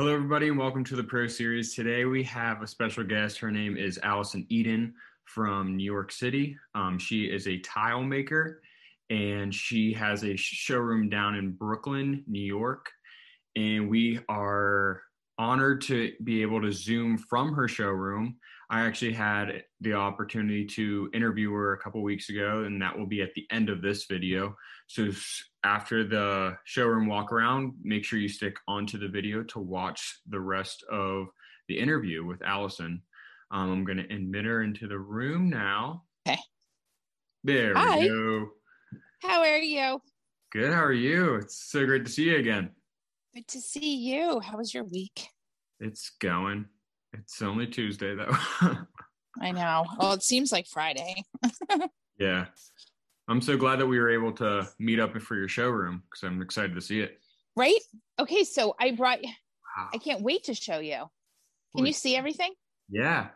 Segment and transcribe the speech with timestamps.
[0.00, 1.74] Hello, everybody, and welcome to the Pro Series.
[1.74, 3.38] Today we have a special guest.
[3.38, 4.94] Her name is Allison Eden
[5.26, 6.56] from New York City.
[6.74, 8.62] Um, she is a tile maker
[9.10, 12.86] and she has a showroom down in Brooklyn, New York.
[13.56, 15.02] And we are
[15.36, 18.36] honored to be able to Zoom from her showroom.
[18.70, 23.06] I actually had the opportunity to interview her a couple weeks ago, and that will
[23.06, 24.56] be at the end of this video.
[24.90, 25.08] So
[25.62, 30.40] after the showroom walk around, make sure you stick onto the video to watch the
[30.40, 31.28] rest of
[31.68, 33.00] the interview with Allison.
[33.52, 36.02] Um, I'm going to admit her into the room now.
[36.26, 36.40] Okay.
[37.44, 38.00] There Hi.
[38.00, 38.48] we go.
[39.22, 40.02] How are you?
[40.50, 40.72] Good.
[40.72, 41.36] How are you?
[41.36, 42.70] It's so great to see you again.
[43.32, 44.40] Good to see you.
[44.40, 45.28] How was your week?
[45.78, 46.66] It's going.
[47.12, 48.36] It's only Tuesday though.
[49.40, 49.84] I know.
[50.00, 51.22] Well, it seems like Friday.
[52.18, 52.46] yeah.
[53.30, 56.42] I'm so glad that we were able to meet up for your showroom because I'm
[56.42, 57.18] excited to see it.
[57.56, 57.78] Right?
[58.18, 59.88] Okay, so I brought Wow.
[59.94, 60.96] I can't wait to show you.
[60.96, 61.08] Can
[61.76, 62.52] Holy- you see everything?
[62.88, 63.28] Yeah.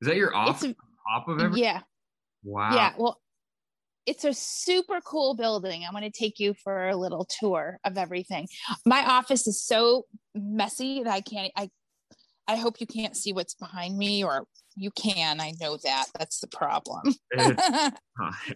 [0.00, 1.62] Is that your off a- top of everything?
[1.62, 1.82] Yeah.
[2.42, 2.74] Wow.
[2.74, 2.94] Yeah.
[2.98, 3.20] Well,
[4.04, 5.84] it's a super cool building.
[5.84, 8.48] I'm going to take you for a little tour of everything.
[8.84, 11.70] My office is so messy that I can't I
[12.48, 15.40] I hope you can't see what's behind me or you can.
[15.40, 16.06] I know that.
[16.18, 17.14] That's the problem.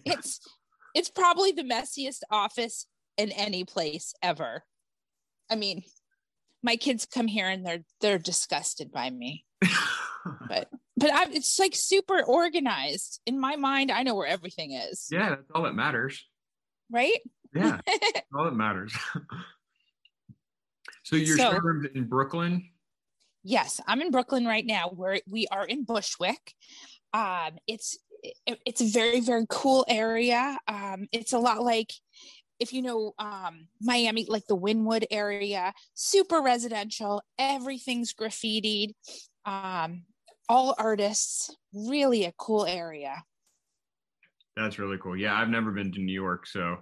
[0.05, 0.39] It's-
[0.95, 2.85] it's probably the messiest office
[3.17, 4.63] in any place ever.
[5.49, 5.81] I mean,
[6.61, 9.45] my kids come here and they're they're disgusted by me.
[10.47, 13.19] But but I, it's like super organized.
[13.25, 15.07] In my mind, I know where everything is.
[15.11, 16.23] yeah, that's all that matters.
[16.89, 17.19] Right?
[17.53, 17.81] Yeah,
[18.37, 18.95] all that matters.
[21.03, 21.59] so your So-
[21.93, 22.69] in Brooklyn?
[23.43, 24.89] Yes, I'm in Brooklyn right now.
[24.89, 26.53] Where we are in Bushwick.
[27.13, 30.57] Um, it's it, it's a very very cool area.
[30.67, 31.91] Um, it's a lot like
[32.59, 37.21] if you know um, Miami, like the Wynwood area, super residential.
[37.37, 38.93] Everything's graffitied.
[39.45, 40.03] Um,
[40.49, 41.55] all artists.
[41.73, 43.23] Really a cool area.
[44.55, 45.17] That's really cool.
[45.17, 46.77] Yeah, I've never been to New York, so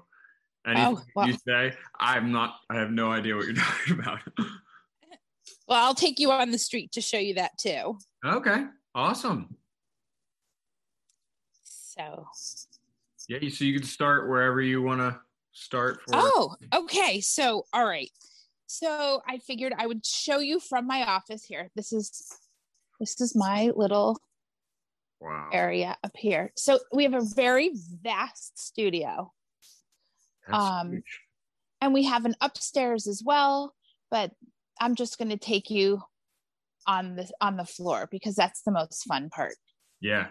[0.67, 1.27] anything Oh, well.
[1.27, 2.55] you say, I'm not.
[2.69, 4.19] I have no idea what you're talking about.
[5.71, 7.97] Well, I'll take you on the street to show you that too.
[8.25, 9.55] okay, awesome.
[11.63, 12.27] So,
[13.29, 15.17] Yeah, so you can start wherever you want to
[15.53, 16.01] start.
[16.01, 17.21] For oh, okay.
[17.21, 18.11] So, all right.
[18.67, 21.69] So, I figured I would show you from my office here.
[21.73, 22.21] This is
[22.99, 24.19] this is my little
[25.21, 26.51] wow, area up here.
[26.57, 27.71] So, we have a very
[28.03, 29.31] vast studio,
[30.45, 31.21] that's um, huge.
[31.79, 33.73] and we have an upstairs as well,
[34.09, 34.31] but
[34.79, 36.01] I'm just going to take you
[36.87, 39.55] on the on the floor because that's the most fun part.
[40.01, 40.27] yeah,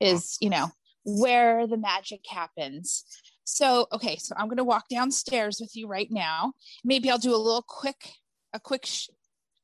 [0.00, 0.68] is you know
[1.04, 3.04] where the magic happens.
[3.44, 6.52] So okay so i'm going to walk downstairs with you right now.
[6.84, 8.12] Maybe i'll do a little quick
[8.52, 9.08] a quick sh-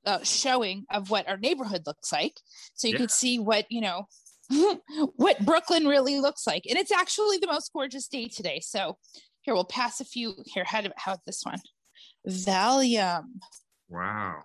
[0.05, 2.35] uh, showing of what our neighborhood looks like
[2.75, 2.99] so you Yeah.
[2.99, 4.07] can see what you know
[5.17, 6.65] what brooklyn really looks like.
[6.69, 8.61] And it's actually the most gorgeous day today.
[8.61, 8.99] So
[9.43, 11.59] here we'll pass a few here how, how this one?
[12.29, 13.25] Valium
[13.89, 14.45] wow.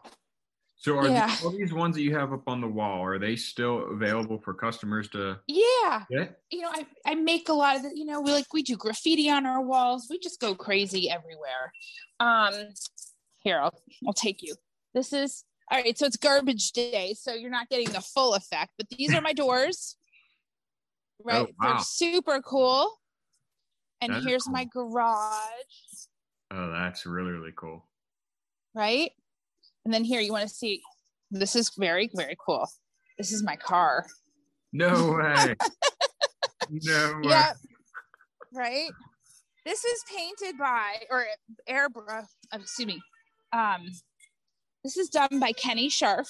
[0.78, 1.28] So are Yeah.
[1.28, 4.40] these, all these ones that you have up on the wall are they still available
[4.40, 6.40] for customers to yeah get?
[6.50, 8.76] you know, I, I make a lot of the, you know, we like we do
[8.78, 10.08] graffiti on our walls.
[10.10, 11.72] We just go crazy everywhere.
[12.20, 12.54] Um
[13.44, 14.56] here, I'll I'll take you.
[14.94, 18.72] This is all right, so it's garbage day, so you're not getting the full effect,
[18.78, 19.96] but these are my doors.
[21.24, 21.38] Right?
[21.38, 21.74] Oh, wow.
[21.76, 23.00] They're super cool.
[24.02, 24.54] And That is here's cool.
[24.54, 25.52] my garage,
[26.50, 27.88] Oh, that's really really cool.
[28.74, 29.12] right?
[29.86, 30.82] And then here you want to see
[31.32, 32.68] this is very, very cool.
[33.18, 34.06] This is my car.
[34.74, 35.56] No way.
[36.70, 37.30] no way.
[37.30, 37.52] Yeah.
[38.54, 38.92] right.
[39.66, 41.26] This is painted by or
[41.70, 42.26] airbrush.
[42.54, 43.02] Excuse me.
[43.54, 43.88] Um,
[44.84, 46.28] this is done by Kenny Scharf.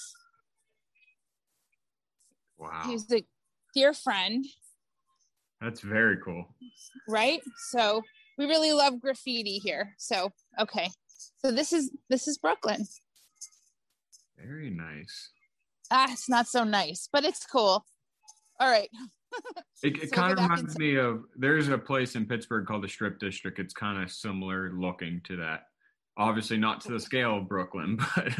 [2.58, 3.24] Wow, He's a
[3.74, 4.46] dear friend,
[5.62, 6.46] that's very cool.
[7.08, 7.40] right?
[7.70, 8.02] So
[8.38, 9.94] we really love graffiti here.
[9.98, 10.90] So okay.
[11.38, 12.86] So this is this is Brooklyn.
[14.44, 15.30] Very nice.
[15.92, 17.86] Ah, it's not so nice, but it's cool.
[18.60, 18.90] All right.
[19.82, 22.90] It, it So kind of reminds me of there's a place in Pittsburgh called the
[22.90, 23.60] Strip District.
[23.60, 25.62] It's kind of similar looking to that.
[26.18, 28.34] Obviously, not to the scale of Brooklyn, but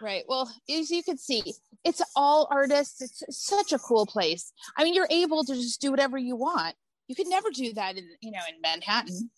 [0.00, 0.24] Right.
[0.28, 1.54] Well, as you can see,
[1.84, 3.00] it's all artists.
[3.00, 4.52] It's such a cool place.
[4.76, 6.74] I mean, you're able to just do whatever you want.
[7.08, 9.30] You could never do that in, you know, in Manhattan.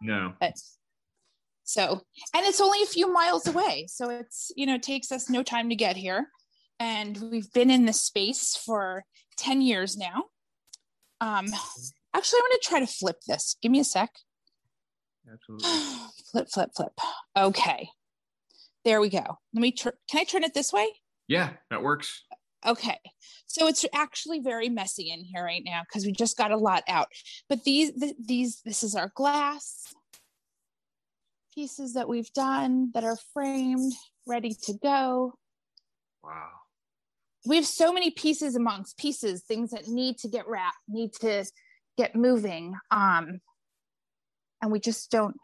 [0.00, 0.34] no.
[0.40, 0.54] But
[1.64, 2.02] so,
[2.34, 3.86] and it's only a few miles away.
[3.88, 6.28] So it's, you know, it takes us no time to get here.
[6.78, 9.04] And we've been in this space for
[9.38, 10.24] 10 years now.
[11.20, 11.46] Um,
[12.14, 13.56] actually, I'm going to try to flip this.
[13.62, 14.10] Give me a sec.
[15.32, 15.68] Absolutely.
[16.30, 16.92] flip, flip, flip.
[17.36, 17.88] Okay.
[18.84, 19.24] There we go.
[19.54, 20.86] Let me, tr- can I turn it this way?
[21.28, 22.24] Yeah, that works.
[22.66, 22.98] Okay.
[23.46, 26.82] So it's actually very messy in here right now because we just got a lot
[26.88, 27.08] out.
[27.48, 29.94] But these, th- these, this is our glass
[31.54, 33.92] pieces that we've done that are framed,
[34.26, 35.34] ready to go.
[36.22, 36.48] Wow.
[37.46, 41.44] We have so many pieces amongst pieces, things that need to get wrapped, need to
[41.96, 42.74] get moving.
[42.90, 43.40] Um,
[44.64, 45.36] and we just don't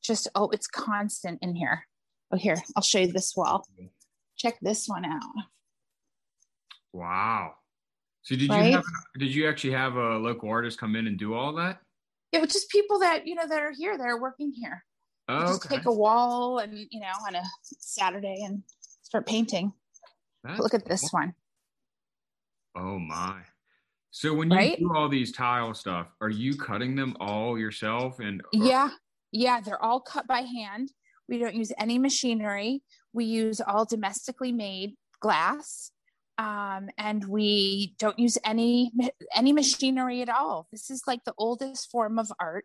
[0.00, 1.86] just oh it's constant in here
[2.32, 3.66] oh here i'll show you this wall
[4.36, 5.20] check this one out
[6.92, 7.52] wow
[8.22, 8.66] so did Right?
[8.66, 8.84] you have
[9.18, 11.78] did you actually have a local artist come in and do all that
[12.32, 14.84] it was just people that you know that are here that are working here.
[15.28, 15.76] Oh, just okay.
[15.76, 18.62] take a wall and you know on a saturday and
[19.02, 19.72] start painting.
[20.58, 21.20] Look at this cool.
[21.20, 21.34] one.
[22.76, 23.42] Oh my.
[24.10, 24.78] So when you Right?
[24.78, 28.90] do all these tile stuff are you cutting them all yourself and or- yeah.
[29.30, 30.90] Yeah they're all cut by hand.
[31.28, 32.82] We don't use any machinery.
[33.12, 35.92] We use all domestically made glass
[36.42, 38.92] um, and we don't use any
[39.34, 40.66] any machinery at all.
[40.72, 42.64] This is like the oldest form of art.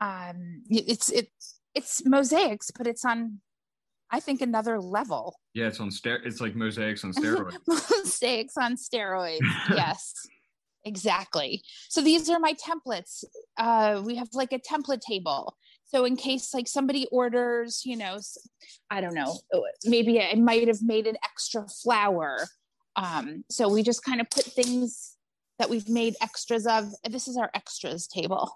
[0.00, 3.40] Um, it's it's it's mosaics but it's on
[4.10, 5.36] i think another level.
[5.54, 7.56] Yeah it's on ster- it's like mosaics on steroids.
[7.66, 9.38] Mosaics on steroids
[9.70, 10.14] yes.
[10.86, 11.62] Exactly.
[11.88, 13.24] So these are my templates.
[13.56, 15.56] Uh we have like a template table.
[15.86, 18.18] So in case like somebody orders you know
[18.90, 19.38] I don't know
[19.84, 22.46] maybe i might have made an extra flower
[22.96, 25.16] um so we just kind of put things
[25.58, 28.50] that we've made extras of this is our extras table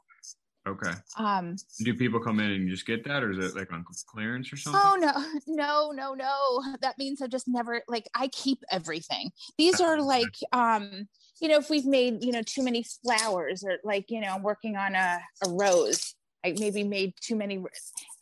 [0.68, 3.84] okay um do people come in and just get that or is it like on
[4.06, 5.12] clearance or something Oh no,
[5.46, 6.76] no, no, no.
[6.80, 9.30] That means I just never like I keep everything.
[9.56, 11.08] These are like um,
[11.40, 14.42] you know, if we've made, you know, too many flowers or like, you know, I'm
[14.42, 16.14] working on a, a rose.
[16.44, 17.62] I maybe made too many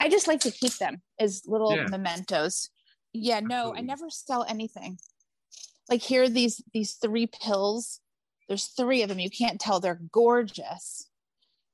[0.00, 1.84] I just like to keep them as little Yeah.
[1.88, 2.70] mementos.
[3.12, 4.98] Yeah, no, I never sell anything.
[5.88, 8.00] Like here are these these three pills.
[8.48, 9.18] There's three of them.
[9.20, 11.08] You can't tell they're gorgeous.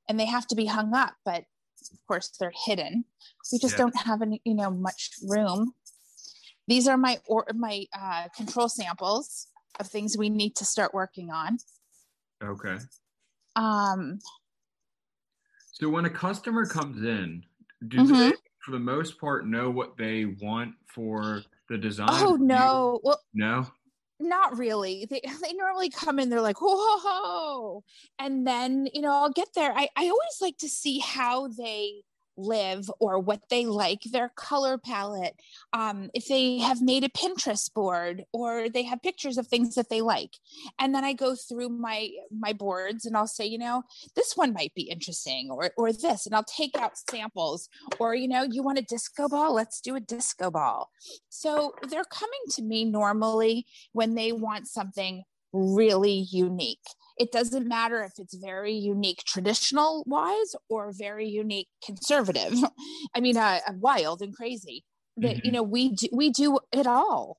[0.09, 1.45] And they have to be hung up, but
[1.91, 3.03] of course they're hidden
[3.51, 3.79] we just Yeah.
[3.79, 5.73] don't have any you know much room
[6.65, 9.47] these are my or my uh, control samples
[9.81, 11.57] of things we need to start working on
[12.41, 12.77] okay
[13.57, 14.17] um
[15.73, 17.43] so when a customer comes in
[17.89, 18.31] do Mhm.
[18.31, 23.01] they for the most part know what they want for the design oh you- no
[23.03, 23.67] well no
[24.23, 25.05] not really.
[25.09, 27.83] They, they normally come in they're like whoa.
[28.19, 29.71] And then you know i'll get there.
[29.71, 32.01] I, I always like to see how they
[32.37, 35.35] live or what they like their color palette
[35.73, 39.89] um, if they have made a pinterest board or they have pictures of things that
[39.89, 40.37] they like.
[40.79, 43.83] And then i go through my my boards and i'll say you know
[44.15, 47.69] this one might be interesting or or this and i'll take out samples
[47.99, 49.53] or you know you want a disco ball?
[49.53, 50.91] Let's do a disco ball.
[51.29, 56.85] So they're coming to me normally when they want something really unique.
[57.17, 62.53] It doesn't matter if it's very unique traditional wise or very unique conservative.
[63.15, 64.83] I mean, uh, wild and crazy.
[65.17, 65.53] That you Mhm.
[65.53, 67.37] know, we do, we do it all.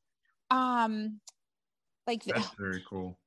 [0.50, 1.20] Um,
[2.06, 3.18] like the, very cool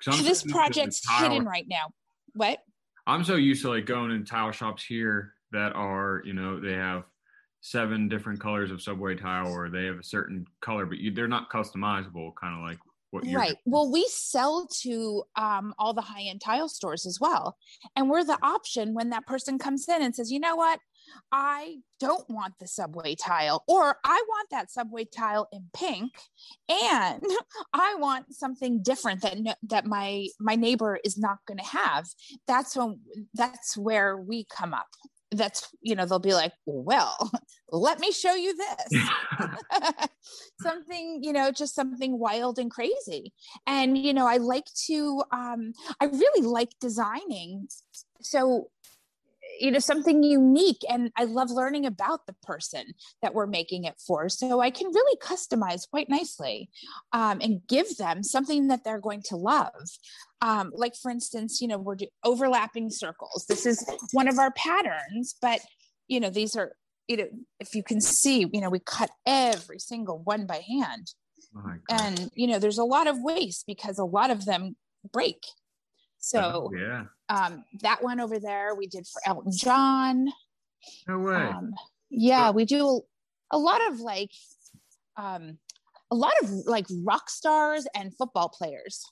[0.00, 1.92] 'Cause I'm so this used to the project's hidden right now.
[2.34, 2.60] What?
[3.06, 6.72] I'm so used to like going in tile shops here that are, you know, they
[6.72, 7.04] have
[7.60, 11.28] seven different colors of subway tile or they have a certain color, but you, they're
[11.28, 12.78] not customizable, kind of like
[13.14, 13.56] what you're right.
[13.64, 17.56] well we sell to um, all the high-end tile stores as well
[17.96, 20.80] and we're the option when that person comes in and says you know what?
[21.30, 26.12] I don't want the subway tile or i want that subway tile in pink
[26.68, 27.22] and
[27.74, 32.06] i want something different that that my my neighbor is not going to have.
[32.46, 33.00] That's when
[33.34, 34.86] that's where we come up
[35.34, 37.30] that's you know they'll be like well
[37.70, 39.02] let me show you this.
[40.60, 43.32] Something you know just something wild and crazy.
[43.66, 47.68] And you know i like to um i really like designing.
[48.20, 48.70] So
[49.60, 52.84] you know something unique and i love learning about the person
[53.22, 54.28] that we're making it for.
[54.28, 56.70] So i can really customize quite nicely
[57.12, 59.88] um, and give them something that they're going to love.
[60.40, 63.46] Um, like for instance you know we're do- overlapping circles.
[63.48, 65.60] This is one of our patterns but
[66.08, 66.72] you know these are
[67.08, 67.28] you know
[67.60, 71.12] if you can see you know we cut every single one by hand.
[71.54, 71.80] God.
[71.88, 74.76] and you know there's a lot of waste because a lot of them
[75.12, 75.44] break.
[76.18, 80.28] So Oh, yeah, um that one over there we did for elton john
[81.08, 81.34] no way.
[81.34, 81.72] um
[82.10, 83.00] yeah we do
[83.50, 84.30] a lot of like
[85.16, 85.58] um
[86.10, 89.04] a lot of like rock stars and football players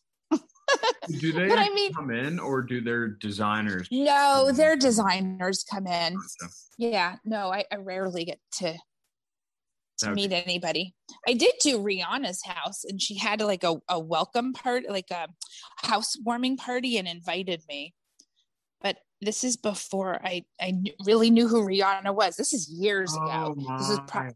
[1.18, 3.88] do they but I mean- come in or do their designers?
[3.90, 6.54] no their designers come in stuff?
[6.78, 8.76] yeah no i, I rarely get to
[10.02, 10.94] to meet anybody.
[11.26, 15.28] I did do Rihanna's house and she had like a, a welcome part, like a
[15.76, 17.94] housewarming party and invited me.
[19.22, 22.36] This is before I, I really knew who Rihanna was.
[22.36, 23.54] This is years oh ago.
[23.56, 23.78] My.
[23.78, 24.30] This is pro-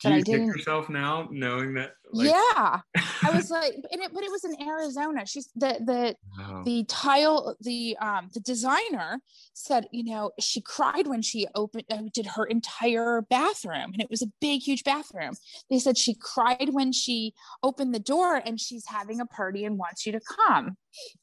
[0.00, 1.92] do you kick yourself now knowing that?
[2.12, 2.28] Like...
[2.28, 2.80] yeah,
[3.22, 5.26] I was like, and it, but it was in Arizona.
[5.26, 6.62] She's the the wow.
[6.64, 9.20] the tile the um the designer
[9.52, 14.08] said, you know, she cried when she opened uh, did her entire bathroom, and it
[14.08, 15.34] was a big, huge bathroom.
[15.68, 19.76] They said she cried when she opened the door, and she's having a party and
[19.76, 20.76] wants you to come.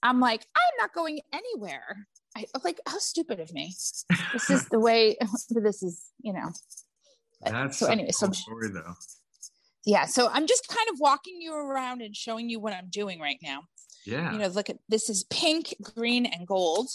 [0.04, 2.08] I'm like, I'm not going anywhere.
[2.38, 3.74] I like how stupid of me.
[4.34, 5.18] This is the way.
[5.50, 6.52] This is you know.
[7.42, 8.94] That's so anyway, so story though.
[9.86, 13.20] Yeah, so I'm just kind of walking you around and showing you what I'm doing
[13.20, 13.62] right now.
[14.06, 14.34] Yeah.
[14.34, 16.90] You know, look at this is pink, green, and gold.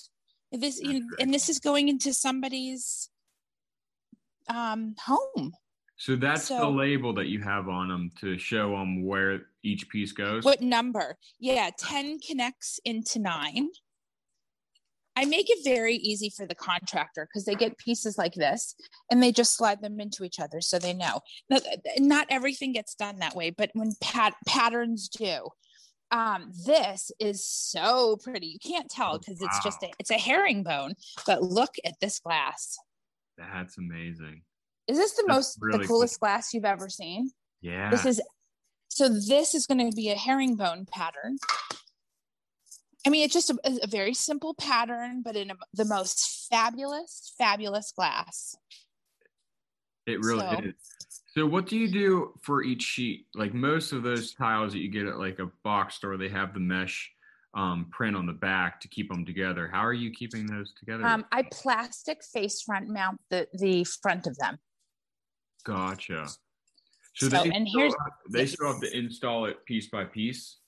[0.53, 3.09] This you, and this is going into somebody's
[4.49, 5.55] um home.
[5.97, 9.89] So that's so, the label that you have on them to show them where each
[9.89, 10.45] piece goes.
[10.45, 11.17] What number?
[11.39, 13.69] Yeah, 10 connects into 9.
[15.17, 18.75] I make it very easy for the contractor because they get pieces like this
[19.11, 21.21] and they just slide them into each other so they know.
[21.51, 21.63] Not,
[21.99, 25.49] not everything gets done that way, but when pat- patterns do,
[26.11, 28.47] um, this is so pretty.
[28.47, 29.49] You can't tell because wow.
[29.51, 30.95] it's just a, it's a herringbone,
[31.27, 32.79] but look at this glass.
[33.37, 34.43] That's amazing.
[34.89, 36.29] Is this the That's most really the coolest cool.
[36.29, 37.31] glass you've ever seen?
[37.61, 37.91] Yeah.
[37.91, 38.21] This is
[38.89, 41.39] so this is going to be a herringbone pattern
[43.07, 47.33] I mean, it's just a, a very simple pattern, but in a, the most fabulous,
[47.37, 48.55] fabulous glass.
[50.07, 50.61] It really so.
[50.65, 50.75] is.
[51.35, 53.27] So, what do you do for each sheet?
[53.35, 56.55] Like most of those tiles that you get at like a box store, they have
[56.55, 57.11] the mesh
[57.55, 59.69] um, print on the back to keep them together.
[59.73, 61.05] How are you keeping those together?
[61.05, 64.59] Um, I plastic face front mount the the front of them.
[65.65, 66.29] Gotcha.
[67.15, 67.95] So, so they and still, here's
[68.31, 70.59] they still have to install it piece by piece.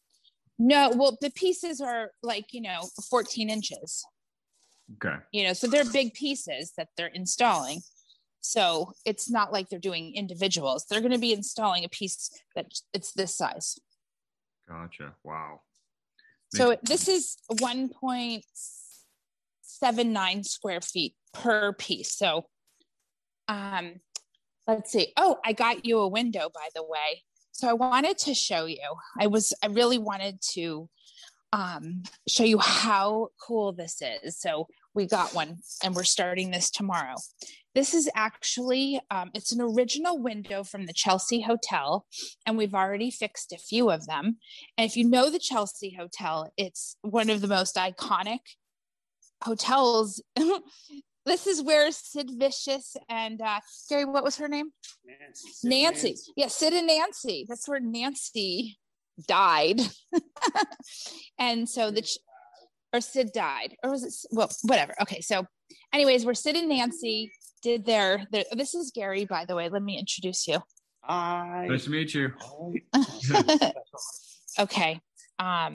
[0.58, 4.04] No, well, the pieces are like, you know, 14 inches.
[4.94, 5.16] Okay.
[5.32, 7.80] You know, so they're big pieces that they're installing.
[8.40, 10.84] So it's not like they're doing individuals.
[10.84, 13.78] They're going to be installing a piece that it's this size.
[14.68, 15.14] Gotcha.
[15.24, 15.62] Wow.
[16.52, 22.12] Makes so this is 1.79 square feet per piece.
[22.12, 22.46] So
[23.48, 24.00] um
[24.66, 25.12] let's see.
[25.16, 27.22] Oh, I got you a window by the way.
[27.54, 28.80] So I wanted to show you.
[29.18, 30.88] I was I really wanted to
[31.52, 34.40] um, show you how cool this is.
[34.40, 37.14] So we got one, and we're starting this tomorrow.
[37.72, 42.06] This is actually um, it's an original window from the Chelsea Hotel,
[42.44, 44.38] and we've already fixed a few of them.
[44.76, 48.40] And if you know the Chelsea Hotel, it's one of the most iconic
[49.44, 50.20] hotels
[51.26, 54.70] this is where Sid Vicious and uh, Gary, what was her name?
[55.04, 55.48] Nancy.
[55.64, 56.08] Nancy.
[56.08, 56.32] Nancy.
[56.36, 57.46] Yeah, Sid and Nancy.
[57.48, 58.78] That's where Nancy
[59.26, 59.80] died.
[61.38, 62.06] and so the
[62.94, 64.14] or Sid died, or was it?
[64.30, 64.94] Well, whatever.
[65.02, 65.46] Okay, so,
[65.92, 68.44] anyways, we're Sid and Nancy did their, their.
[68.52, 69.68] This is Gary, by the way.
[69.68, 70.60] Let me introduce you.
[71.02, 71.66] Hi.
[71.68, 72.32] Nice to meet you.
[74.60, 75.00] okay.
[75.40, 75.74] Um.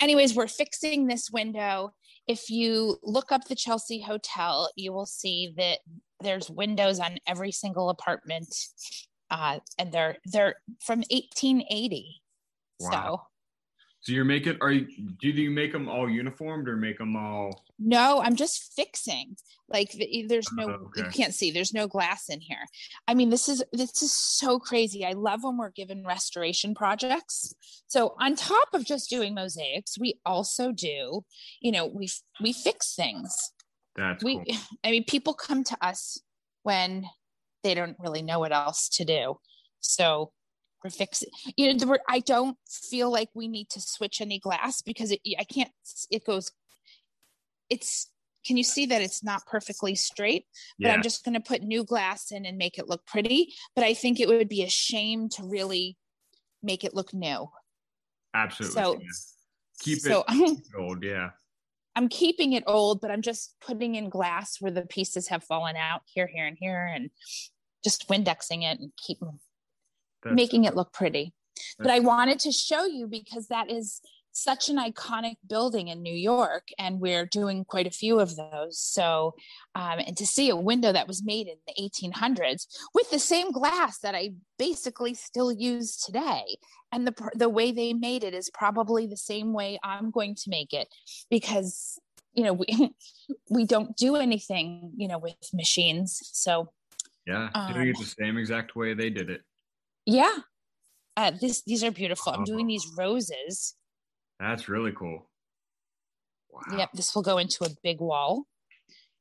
[0.00, 1.92] Anyways, we're fixing this window
[2.26, 5.78] if you look up the Chelsea Hotel, you will see that
[6.20, 8.54] there's windows on every single apartment,
[9.30, 12.22] uh, and they're they're from 1880.
[12.80, 12.90] Wow.
[12.90, 13.22] So
[14.02, 14.86] so you're making are you
[15.20, 19.36] do you make them all uniformed or make them all No, I'm just fixing.
[19.68, 19.94] Like
[20.26, 21.02] there's no oh, okay.
[21.02, 21.50] you can't see.
[21.50, 22.64] There's no glass in here.
[23.08, 25.04] I mean, this is this is so crazy.
[25.04, 27.54] I love when we're given restoration projects.
[27.86, 31.24] So on top of just doing mosaics, we also do,
[31.60, 32.08] you know, we
[32.40, 33.34] we fix things.
[33.96, 34.56] That's we cool.
[34.84, 36.20] I mean, people come to us
[36.64, 37.06] when
[37.62, 39.38] they don't really know what else to do.
[39.80, 40.32] So
[40.84, 41.30] or fix it.
[41.56, 45.10] You know, the word, I don't feel like we need to switch any glass because
[45.10, 45.70] it, I can't,
[46.10, 46.50] it goes,
[47.70, 48.08] it's,
[48.44, 50.46] can you see that it's not perfectly straight?
[50.78, 50.94] But yeah.
[50.94, 53.54] I'm just going to put new glass in and make it look pretty.
[53.76, 55.96] But I think it would be a shame to really
[56.62, 57.48] make it look new.
[58.34, 58.74] Absolutely.
[58.74, 59.08] So, yeah.
[59.80, 61.04] keep it, so, keep it old.
[61.04, 61.30] Yeah.
[61.94, 65.76] I'm keeping it old, but I'm just putting in glass where the pieces have fallen
[65.76, 67.10] out here, here, and here, and
[67.84, 69.18] just Windexing it and keep
[70.22, 71.32] that's making it look pretty.
[71.78, 74.00] But I wanted to show you because that is
[74.32, 78.80] such an iconic building in New York, and we're doing quite a few of those.
[78.80, 79.34] So,
[79.74, 83.52] um, and to see a window that was made in the 1800s with the same
[83.52, 86.56] glass that I basically still use today,
[86.90, 90.50] and the the way they made it is probably the same way I'm going to
[90.50, 90.88] make it,
[91.30, 91.98] because
[92.32, 92.94] you know we
[93.50, 96.18] we don't do anything you know with machines.
[96.32, 96.72] So
[97.26, 99.42] Yeah, um, it the same exact way they did it.
[100.06, 100.36] Yeah,
[101.16, 102.32] uh, this these are beautiful.
[102.32, 103.74] I'm doing these roses.
[104.40, 105.28] That's really cool.
[106.50, 106.78] Wow.
[106.78, 108.44] Yep, this will go into a big wall,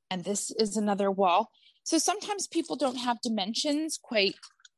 [0.10, 1.50] and this is another wall.
[1.84, 4.36] So sometimes people don't have dimensions quite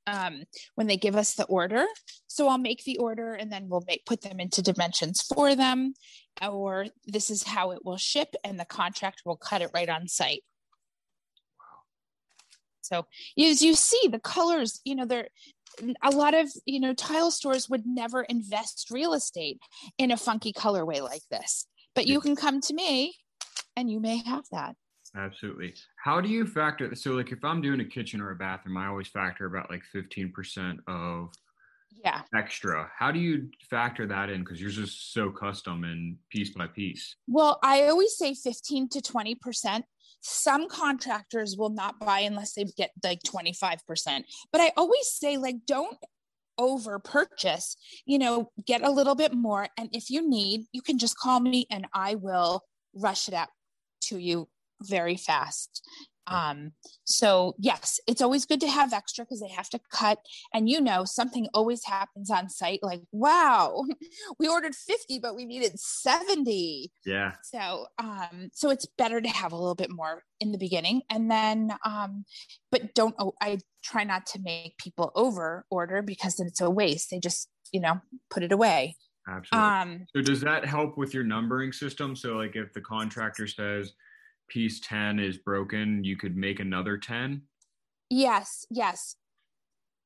[0.08, 0.44] um,
[0.76, 1.86] when they give us the order.
[2.28, 5.94] So I'll make the order and then we'll make put them into dimensions for them,
[6.42, 10.08] or this is how it will ship, and the contract will cut it right on
[10.08, 10.44] site.
[12.82, 13.06] So
[13.40, 15.30] as you see, the colors, you know, they're
[16.04, 19.60] a lot of you know tile stores would never invest real estate
[19.98, 23.16] in a funky colorway like this but you can come to me
[23.76, 24.76] and you may have that.
[25.16, 25.74] Absolutely.
[26.04, 28.88] How do you factor so like if i'm doing a kitchen or a bathroom i
[28.88, 31.30] always factor about like 15% of
[32.04, 32.22] yeah.
[32.36, 32.90] extra.
[32.98, 34.44] How do you factor that in?
[34.44, 37.16] Because you're just so custom and piece by piece.
[37.28, 39.84] Well i always say 15 to 20%
[40.26, 45.58] some contractors will not buy unless they get like 25% but i always say like
[45.68, 45.98] don't
[46.58, 47.76] over purchase
[48.06, 49.68] you know get a little bit more.
[49.78, 52.62] And if you need you can just call me and i will
[52.96, 53.50] rush it out
[54.02, 54.48] to you
[54.82, 55.86] very fast
[56.28, 56.72] um,
[57.04, 60.20] so yes, it's always good to have extra because they have to cut.
[60.54, 63.84] And you know, something always happens on site like, wow,
[64.40, 66.92] we ordered 50, but we needed 70.
[67.06, 67.34] Yeah.
[67.44, 71.02] So um, so it's better to have a little bit more in the beginning.
[71.10, 72.26] And then um,
[72.72, 76.70] but don't oh, I try not to make people over order because then it's a
[76.70, 77.10] waste.
[77.12, 78.00] They just, you know,
[78.30, 78.96] put it away.
[79.28, 79.70] Absolutely.
[79.70, 82.16] Um, so does that help with your numbering system?
[82.16, 83.94] So like if the contractor says
[84.54, 87.42] piece 10 is broken, you could make another 10?
[88.10, 89.16] Yes, yes.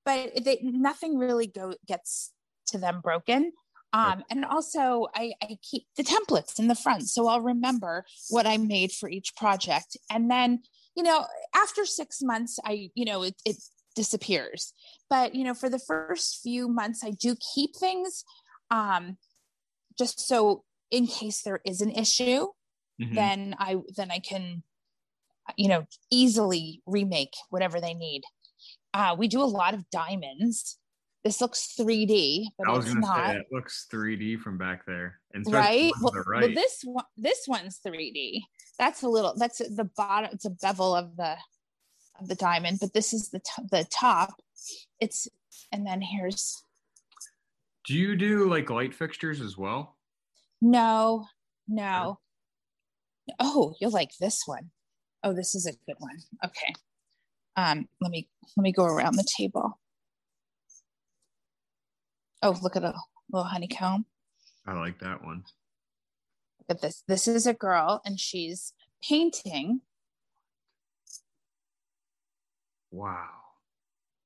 [0.05, 2.31] But they, nothing really go gets
[2.67, 3.51] to them broken.
[3.93, 8.45] Um, and also I, I keep the templates in the front so I'll remember what
[8.45, 9.97] I made for each project.
[10.09, 10.62] And then,
[10.95, 13.57] you know, after six months, I, you know, it, it
[13.95, 14.73] disappears.
[15.10, 18.23] But, you know, for the first few months, I do keep things
[18.71, 19.17] um,
[19.97, 22.47] just so in case there is an issue
[23.01, 23.15] mm-hmm.
[23.15, 24.63] then I then I can
[25.55, 28.23] you know easily remake whatever they need.
[28.93, 30.77] Uh, we do a lot of diamonds.
[31.23, 33.27] This looks 3D, but I was it's not.
[33.27, 35.19] Say, it looks 3D from back there.
[35.33, 35.91] And right?
[36.01, 36.41] Well, right.
[36.41, 38.43] well, this one, this one's 3D.
[38.79, 39.33] That's a little.
[39.36, 40.29] That's the bottom.
[40.31, 41.36] It's a bevel of the
[42.19, 44.41] of the diamond, but this is the t- the top.
[44.99, 45.27] It's
[45.71, 46.63] and then here's.
[47.86, 49.97] Do you do like light fixtures as well?
[50.62, 51.27] No,
[51.67, 52.19] no.
[53.39, 54.71] Oh, you'll like this one.
[55.23, 56.17] Oh, this is a good one.
[56.45, 56.73] Okay.
[57.55, 59.79] Um, let me let me go around the table.
[62.43, 62.93] Oh, look at a
[63.31, 64.05] little honeycomb.
[64.65, 65.43] I like that one.
[66.59, 67.03] Look at this.
[67.07, 69.81] This is a girl and she's painting.
[72.91, 73.29] Wow.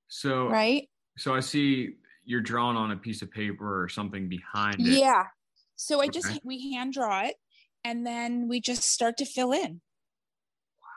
[0.07, 0.89] So right.
[1.17, 4.99] So I see you're drawn on a piece of paper or something behind it.
[4.99, 5.23] Yeah.
[5.75, 6.11] So I okay.
[6.11, 7.35] just we hand draw it
[7.83, 9.81] and then we just start to fill in.
[10.81, 10.89] Wow.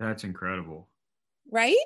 [0.00, 0.88] That's incredible.
[1.50, 1.76] Right?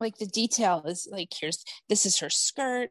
[0.00, 2.90] Like the detail is like here's this is her skirt,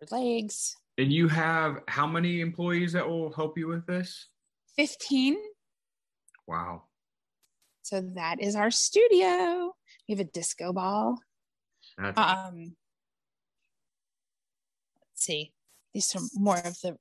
[0.00, 0.76] her legs.
[0.98, 4.28] And you have how many employees that will help you with this?
[4.76, 5.36] 15.
[6.46, 6.84] Wow.
[7.82, 9.74] So that is our studio.
[10.08, 11.18] We have a disco ball.
[11.98, 12.76] That's um
[15.00, 15.52] let's see
[15.94, 16.96] these are more of the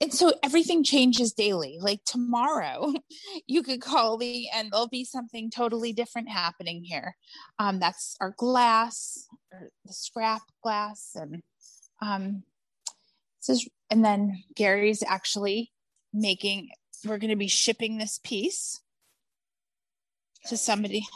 [0.00, 1.78] and so everything changes daily.
[1.80, 2.94] Like tomorrow
[3.46, 7.16] you could call me and there'll be something totally different happening here.
[7.58, 11.42] Um, that's our glass or the scrap glass and
[12.00, 12.44] um
[13.46, 15.72] this is, and then gary's actually
[16.12, 16.68] making
[17.04, 18.80] we're going to be shipping this piece
[20.46, 21.06] to somebody.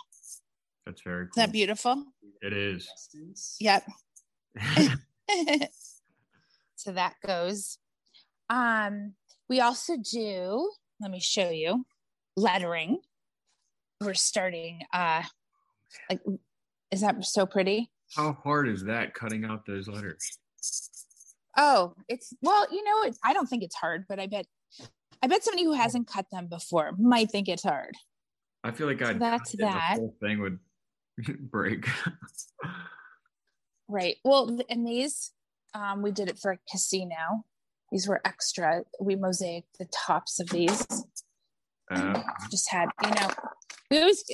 [0.86, 1.30] That's very cool.
[1.30, 2.04] is that beautiful?
[2.40, 2.88] It is.
[3.60, 3.84] Yep
[6.82, 7.78] so that goes.
[8.50, 9.14] Um,
[9.48, 11.84] we also do, let me show you,
[12.36, 12.98] lettering.
[14.00, 15.22] We're starting uh
[16.10, 16.20] like
[16.90, 17.90] is that so pretty?
[18.16, 20.38] How hard is that cutting out those letters?
[21.56, 24.46] Oh, it's well, you know, it, I don't think it's hard, but I bet
[25.22, 27.94] I bet somebody who hasn't cut them before might think it's hard.
[28.64, 29.94] I feel like I'd so that's that.
[29.94, 30.58] The whole thing would
[31.50, 31.88] break.
[33.88, 34.16] right.
[34.24, 35.30] Well, and these
[35.74, 37.44] um, we did it for a casino.
[37.90, 38.82] These were extra.
[39.00, 40.86] We mosaic the tops of these.
[41.90, 43.28] Uh, just had, you know,
[43.90, 44.24] we always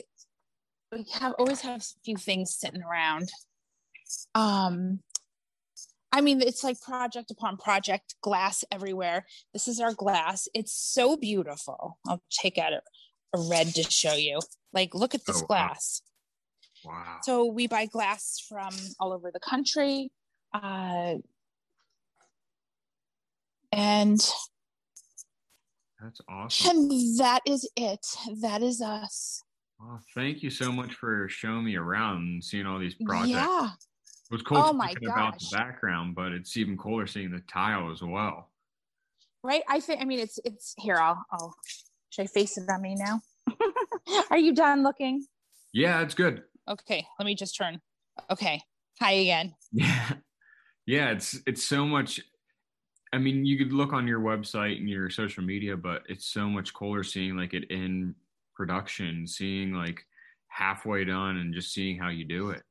[0.92, 3.28] we have always have a few things sitting around.
[4.34, 5.00] Um,
[6.12, 9.26] I mean, it's like project upon project, glass everywhere.
[9.52, 10.48] This is our glass.
[10.54, 11.98] It's so beautiful.
[12.06, 12.82] I'll take out it.
[13.34, 14.38] a red to show you.
[14.72, 15.46] Like, look at this Oh, wow.
[15.46, 16.00] glass.
[16.84, 17.18] Wow.
[17.22, 18.70] So we buy glass from
[19.00, 20.10] all over the country.
[20.52, 21.16] Uh,
[23.72, 24.18] and
[26.00, 26.70] That's awesome.
[26.70, 28.06] and that is it.
[28.40, 29.42] That is us.
[29.80, 33.30] Well, thank you so much for showing me around and seeing all these projects.
[33.30, 33.68] Yeah.
[34.30, 37.40] It was cool Oh my talking about the background, but it's even cooler seeing the
[37.48, 38.50] tile as well.
[39.42, 39.62] Right.
[39.68, 41.54] I think I mean it's it's here, I'll I'll
[42.10, 43.20] should I face it on me now?
[44.30, 45.26] Are you done looking?
[45.72, 46.42] Yeah, it's good.
[46.68, 47.80] Okay, let me just turn.
[48.30, 48.60] Okay.
[49.00, 49.54] Hi again.
[49.72, 50.12] Yeah.
[50.88, 52.18] Yeah, it's it's so much
[53.12, 56.48] I mean, you could look on your website and your social media, but it's so
[56.48, 58.14] much cooler seeing like it in
[58.54, 60.06] production, seeing like
[60.48, 62.62] halfway done and just seeing how you do it.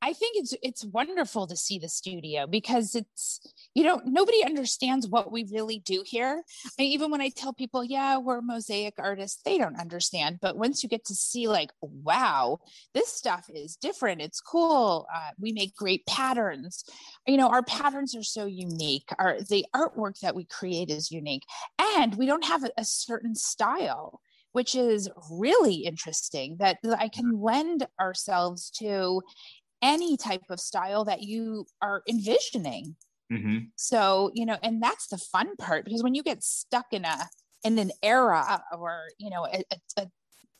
[0.00, 3.40] I think it's it's wonderful to see the studio because it's
[3.74, 6.42] you know nobody understands what we really do here.
[6.78, 10.38] I even when I tell people, yeah, we're mosaic artists, they don't understand.
[10.40, 12.58] But once you get to see, like, wow,
[12.94, 14.22] this stuff is different.
[14.22, 15.06] It's cool.
[15.12, 16.84] Uh, we make great patterns.
[17.26, 19.08] You know, our patterns are so unique.
[19.18, 21.44] Our the artwork that we create is unique,
[21.80, 24.20] and we don't have a, a certain style
[24.52, 29.22] which is really interesting that I can lend ourselves to
[29.82, 32.96] any type of style that you are envisioning.
[33.30, 37.04] hmm So, you know, and that's the fun part because when you get stuck in
[37.04, 37.28] a
[37.64, 40.06] in an era or, you know, a, a, a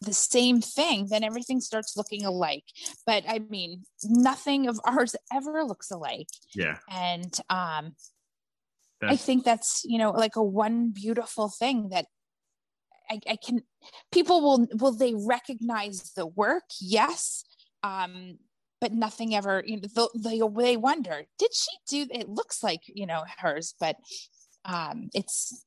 [0.00, 2.64] the same thing, then everything starts looking alike.
[3.04, 6.28] But I mean, nothing of ours ever looks alike.
[6.54, 6.78] Yeah.
[6.90, 7.94] And um
[9.02, 12.06] I think that's, you know, like a one beautiful thing that
[13.10, 13.62] I, I can
[14.12, 16.64] people will will they recognize the work?
[16.80, 17.44] Yes.
[17.82, 18.38] Um,
[18.80, 23.06] but nothing ever, you know, they, they wonder, did she do it looks like, you
[23.06, 23.96] know, hers, but
[24.64, 25.64] um it's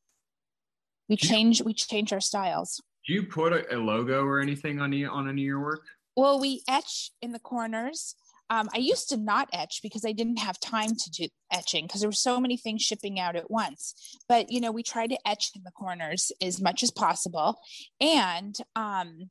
[1.10, 2.82] we you- change we change our styles.
[3.06, 5.86] do you put a, a logo or anything on any on any of your work?
[6.16, 8.16] Well, we etch in the corners.
[8.50, 12.02] Um, I used to not etch because I didn't have time to do etching because
[12.02, 14.18] there were so many things shipping out at once.
[14.28, 17.60] But you know, we try to etch in the corners as much as possible.
[18.02, 19.30] And um,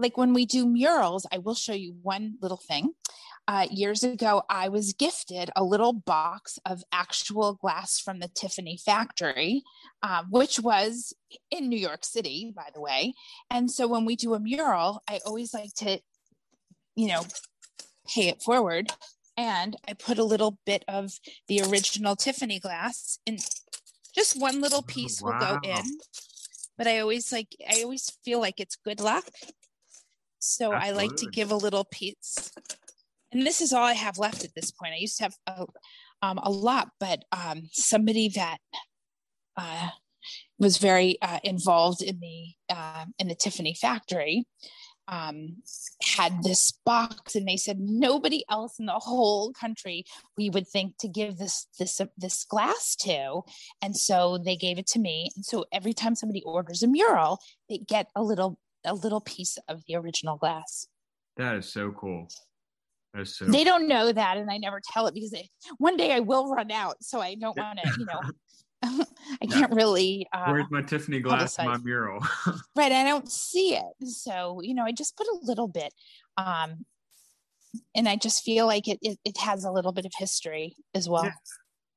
[0.00, 2.92] like when we do murals, I will show you one little thing.
[3.48, 8.76] Uh, years ago, I was gifted a little box of actual glass from the Tiffany
[8.76, 9.62] factory,
[10.02, 11.12] um, which was
[11.50, 13.14] in New York City, by the way.
[13.50, 16.00] And so when we do a mural, I always like to
[17.00, 17.22] you know,
[18.06, 18.92] pay it forward.
[19.36, 21.12] And I put a little bit of
[21.48, 23.38] the original Tiffany glass in
[24.14, 25.82] just one little piece will go in.
[26.76, 29.24] But I always like, I always feel like it's good luck.
[30.40, 32.50] So I like to give a little piece.
[33.32, 34.94] And this is all I have left at this point.
[34.94, 35.66] I used to have a,
[36.22, 38.58] um, a lot, but um, somebody that
[39.56, 39.90] uh,
[40.58, 44.46] was very uh, involved in the uh, in the Tiffany factory
[45.10, 45.56] um,
[46.02, 50.04] had this box and they said nobody else in the whole country
[50.38, 53.42] we would think to give this this this glass to
[53.82, 57.40] and so they gave it to me and so every time somebody orders a mural
[57.68, 60.86] they get a little a little piece of the original glass
[61.36, 62.28] That is so cool.
[63.24, 66.20] So they don't know that and i never tell it because they, one day i
[66.20, 68.20] will run out so i don't want to you know
[69.42, 72.24] i can't really uh, Where's my Tiffany glass in my mural?
[72.76, 75.92] right i don't see it so you know i just put a little bit
[76.36, 76.86] um
[77.96, 81.08] and i just feel like it it, it has a little bit of history as
[81.08, 81.32] well Yeah.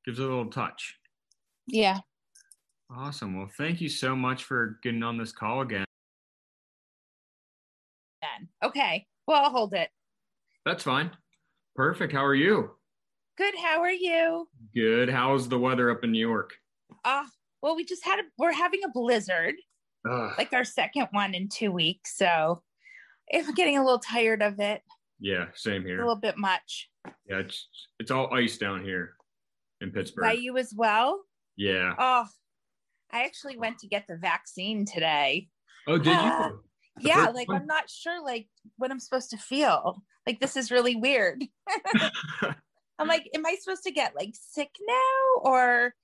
[0.04, 0.96] Gives it a little touch.
[1.68, 2.00] yeah
[2.94, 3.36] Awesome.
[3.36, 5.84] Well, thank you so much for getting on this call again.
[8.64, 9.90] Okay well i'll hold it
[10.64, 11.10] That's fine.
[11.76, 12.12] Perfect.
[12.12, 12.70] How are you?
[13.36, 15.08] good how are you Good.
[15.10, 16.54] How's the weather up in New York?
[17.04, 17.24] uh
[17.62, 19.54] well we just had a we're having a blizzard
[20.08, 20.32] Ugh.
[20.38, 22.62] like our second one in two weeks so
[23.34, 24.82] i'm getting a little tired of it
[25.20, 25.96] yeah, same here.
[25.96, 26.90] a little bit much
[27.28, 29.14] Yeah, it's it's all ice down here
[29.80, 30.24] in Pittsburgh.
[30.24, 31.20] by you as well
[31.56, 31.94] Yeah.
[31.98, 32.26] oh
[33.12, 35.48] i actually went to get the vaccine today
[35.86, 36.60] Oh, did you?
[37.00, 40.02] Yeah like i'm not sure like what i'm supposed to feel.
[40.26, 41.44] Like this is really weird.
[42.98, 45.42] I'm like am i supposed to get like sick now?
[45.50, 45.94] Or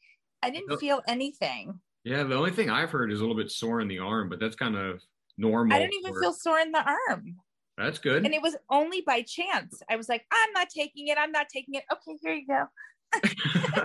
[0.43, 1.81] i didn't feel anything.
[2.05, 4.41] Yeah, the only thing I've heard is a little bit sore in the arm, but
[4.41, 5.03] that's kind of
[5.37, 5.77] normal.
[5.77, 7.37] i don't even for- feel sore in the arm.
[7.79, 8.25] That's good.
[8.27, 9.81] and it was only by chance.
[9.89, 11.19] I was like i'm not taking it.
[11.19, 11.85] I'm not taking it.
[11.93, 12.67] Okay here you go.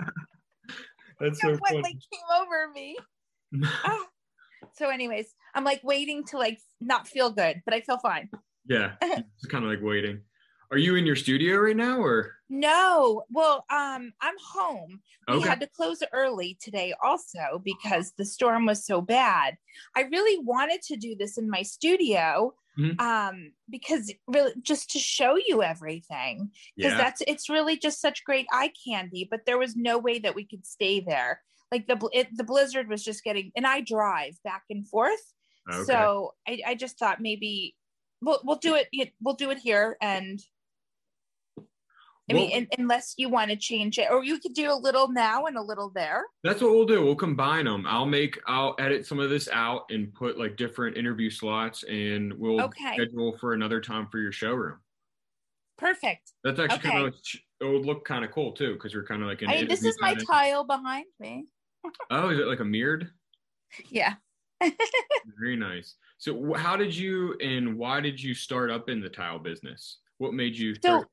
[1.20, 1.82] That's so what funny.
[1.82, 2.96] like came over me.
[3.64, 4.04] Ah.
[4.76, 8.28] So anyways i'm like waiting to like not feel good but i feel fine
[8.68, 10.22] yeah, it's kind of like waiting.
[10.72, 12.32] Are you in your studio right now or?
[12.50, 13.22] No.
[13.30, 15.02] Well, um, I'm home.
[15.28, 19.56] We had to close early today also because the storm was so bad.
[19.94, 23.00] I really wanted to do this in my studio Mhm.
[23.00, 26.98] um because really just to show you everything because Yeah.
[26.98, 30.44] that's it's really just such great eye candy but there was no way that we
[30.44, 31.40] could stay there
[31.72, 35.20] like the it, the blizzard was just getting and i drive back and forth
[35.68, 35.82] Okay.
[35.82, 37.74] so I, I just thought maybe
[38.22, 38.88] we'll, we'll do it
[39.20, 40.38] we'll do it here and
[41.58, 44.74] i mean Well- un unless you want to change it or you could do a
[44.74, 47.02] little now and a little there That's what we'll do.
[47.04, 47.84] We'll combine them.
[47.88, 52.32] I'll make, I'll edit some of this out and put like different interview slots, and
[52.34, 52.94] we'll Okay.
[52.94, 54.78] schedule for another time for your showroom.
[55.78, 56.90] perfect That's actually Okay.
[56.90, 57.14] kind of,
[57.60, 59.84] it would look kind of cool too, because you're kind of like i mean this
[59.84, 61.46] is my kinda- tile behind me
[62.10, 63.10] Oh, is it like a mirrored?
[63.90, 64.14] yeah
[65.38, 65.96] Very nice.
[66.18, 69.98] So, how did you and why did you start up in the tile business?
[70.18, 70.74] What made you?
[70.74, 71.08] So start-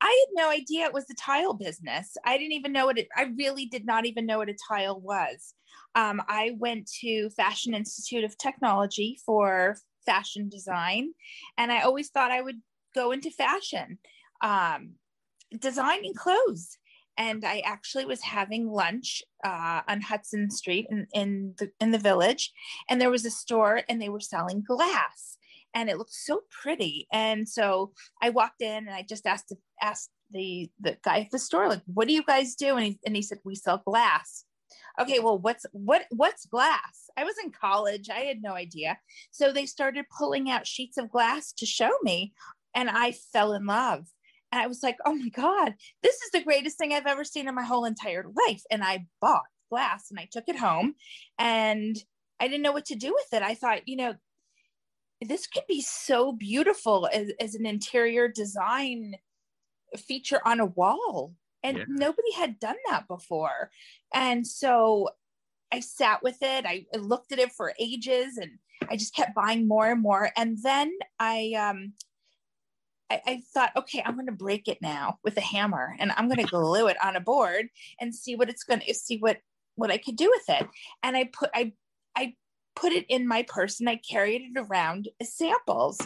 [0.00, 2.16] I had no idea it was the tile business.
[2.24, 5.00] I didn't even know what it, I really did not even know what a tile
[5.00, 5.54] was.
[5.94, 11.14] Um, I went to Fashion Institute of Technology for fashion design,
[11.56, 12.60] and I always thought I would
[12.94, 13.98] go into fashion,
[14.40, 14.94] um,
[15.58, 16.78] designing clothes.
[17.18, 21.98] And I actually was having lunch uh, on Hudson Street in, in the in the
[21.98, 22.52] village,
[22.88, 25.36] and there was a store, and they were selling glass,
[25.74, 27.06] and it looked so pretty.
[27.12, 31.38] And so I walked in and I just asked asked the the guy at the
[31.38, 34.44] store like, "What do you guys do?" And he and he said, "We sell glass."
[35.00, 37.10] Okay, well, what's what what's glass?
[37.16, 38.10] I was in college.
[38.10, 38.98] I had no idea.
[39.30, 42.32] So they started pulling out sheets of glass to show me,
[42.74, 44.06] and I fell in love.
[44.52, 47.48] And I was like, "Oh my god, this is the greatest thing I've ever seen
[47.48, 50.94] in my whole entire life." And I bought glass and I took it home,
[51.38, 51.96] and
[52.40, 53.42] I didn't know what to do with it.
[53.42, 54.14] I thought, you know,
[55.20, 59.14] this could be so beautiful as, as an interior design
[59.96, 61.84] feature on a wall and Yeah.
[61.88, 63.70] nobody had done that before
[64.14, 65.08] and so
[65.72, 68.58] i sat with it I, I looked at it for ages and
[68.90, 71.94] i just kept buying more and more and then i um
[73.10, 76.28] I, I thought, okay, I'm going to break it now with a hammer, and I'm
[76.28, 77.68] going to glue it on a board
[78.00, 79.38] and see what it's going to see what
[79.74, 80.68] what I could do with it.
[81.02, 81.72] And I put I
[82.16, 82.34] I
[82.74, 85.98] put it in my purse and I carried it around as samples.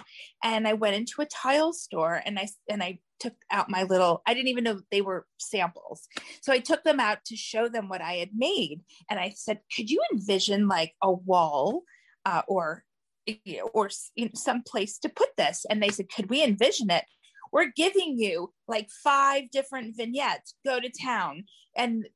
[0.43, 4.23] And I went into a tile store and I and I took out my little
[4.27, 6.09] I didn't even know they were samples.
[6.41, 8.83] So I took them out to show them what I had made.
[9.11, 11.83] And I said, could you envision like a wall
[12.25, 12.85] uh, or
[13.29, 15.65] Eh, or you know, some place to put this?
[15.69, 17.05] And they said, could we envision it?
[17.53, 20.55] We're giving you like five different vignettes.
[20.65, 21.45] Go to town
[21.77, 22.07] and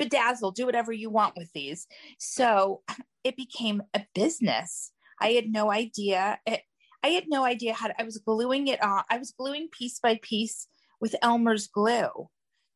[0.00, 1.86] bedazzle, do whatever you want with these.
[2.18, 2.82] So
[3.24, 4.92] it became a business.
[5.20, 6.38] I had no idea.
[6.46, 6.62] It,
[7.02, 9.02] I had no idea how to, I was gluing it on.
[9.10, 10.66] I was gluing piece by piece
[11.00, 12.28] with Elmer's glue,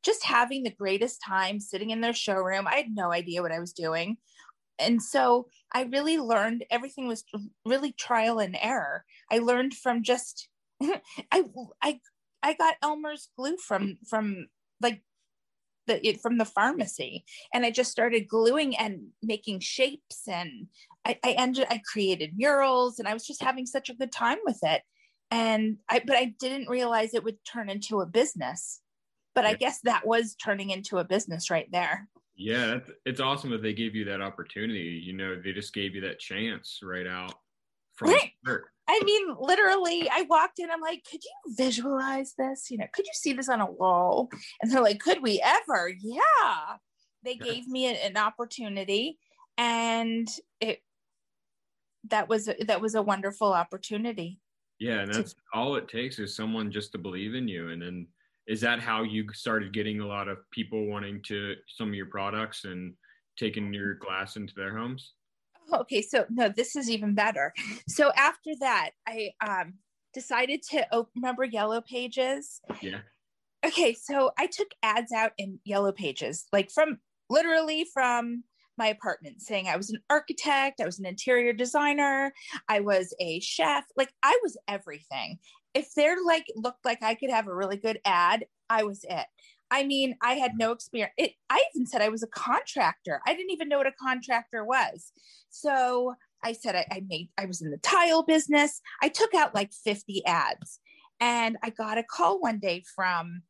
[0.02, 2.66] just having the greatest time sitting in their showroom.
[2.66, 4.16] I had no idea what I was doing.
[4.78, 7.24] And so I really learned everything was
[7.64, 9.04] really trial and error.
[9.30, 10.48] I learned from just
[10.82, 11.44] I
[11.82, 12.00] I
[12.42, 14.48] I got Elmer's glue from from
[14.80, 15.02] like
[15.86, 17.24] the it, from the pharmacy.
[17.52, 20.66] And I just started gluing and making shapes and
[21.04, 24.38] I, I ended I created murals and I was just having such a good time
[24.44, 24.82] with it.
[25.30, 28.80] And I but I didn't realize it would turn into a business.
[29.34, 33.62] But I guess that was turning into a business right there Yeah, it's awesome that
[33.62, 35.00] they gave you that opportunity.
[35.04, 37.34] You know, they just gave you that chance right out
[37.94, 38.64] from start.
[38.88, 40.70] I mean, literally, I walked in.
[40.70, 42.70] I'm like, could you visualize this?
[42.70, 44.28] You know, could you see this on a wall?
[44.60, 45.88] And they're like, could we ever?
[45.88, 46.76] Yeah.
[47.24, 49.18] They gave me an, an opportunity,
[49.56, 50.28] and
[50.60, 50.82] it
[52.10, 54.38] that was that was a wonderful opportunity.
[54.78, 57.70] Yeah, and that's all it takes is someone just to believe in you.
[57.70, 58.06] And then
[58.46, 62.06] is that how you started getting a lot of people wanting to some of your
[62.06, 62.94] products and
[63.38, 65.12] taking your glass into their homes?
[65.72, 67.52] Okay, so no, this is even better.
[67.88, 69.74] So after that, I um,
[70.12, 71.10] decided to open.
[71.16, 72.60] Remember Yellow Pages?
[72.82, 72.98] Yeah.
[73.64, 76.98] okay so i took ads out in yellow pages like from
[77.30, 78.44] literally from
[78.76, 82.32] my apartment saying i was an architect i was an interior designer
[82.68, 85.38] i was a chef like i was everything
[85.74, 89.26] if they're like looked like i could have a really good ad i was it.
[89.70, 93.20] I mean i had no experience it, i even said i was a contractor.
[93.26, 95.12] I didn't even know what a contractor was.
[95.50, 98.80] So i said I, I made i was in the tile business.
[99.02, 100.80] I took out like 50 ads.
[101.20, 103.42] And I got a call one day from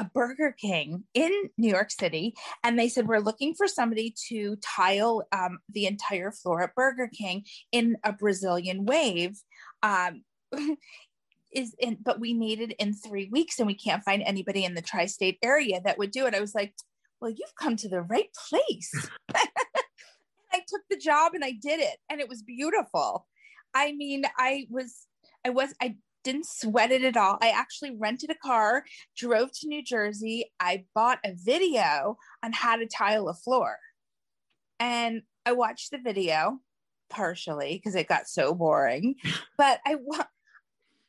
[0.00, 4.56] a Burger King in New York City, and they said, We're looking for somebody to
[4.56, 9.36] tile um, the entire floor at Burger King in a Brazilian wave.
[9.82, 10.24] Um,
[11.52, 14.74] is in but we need it in three weeks and we can't find anybody in
[14.74, 16.34] the tri-state area that would do it.
[16.34, 16.74] I was like
[17.20, 18.92] well you've come to the right place.
[20.52, 23.26] I took the job and i did it and it was beautiful.
[23.74, 25.06] I mean i was
[25.44, 27.38] i was i didn't sweat it at all.
[27.40, 28.84] I actually rented a car
[29.16, 30.52] drove to new jersey.
[30.60, 33.76] I bought a video on how to tile a floor.
[34.78, 36.58] And i watched the video
[37.08, 39.16] partially because it got so boring
[39.58, 39.96] but i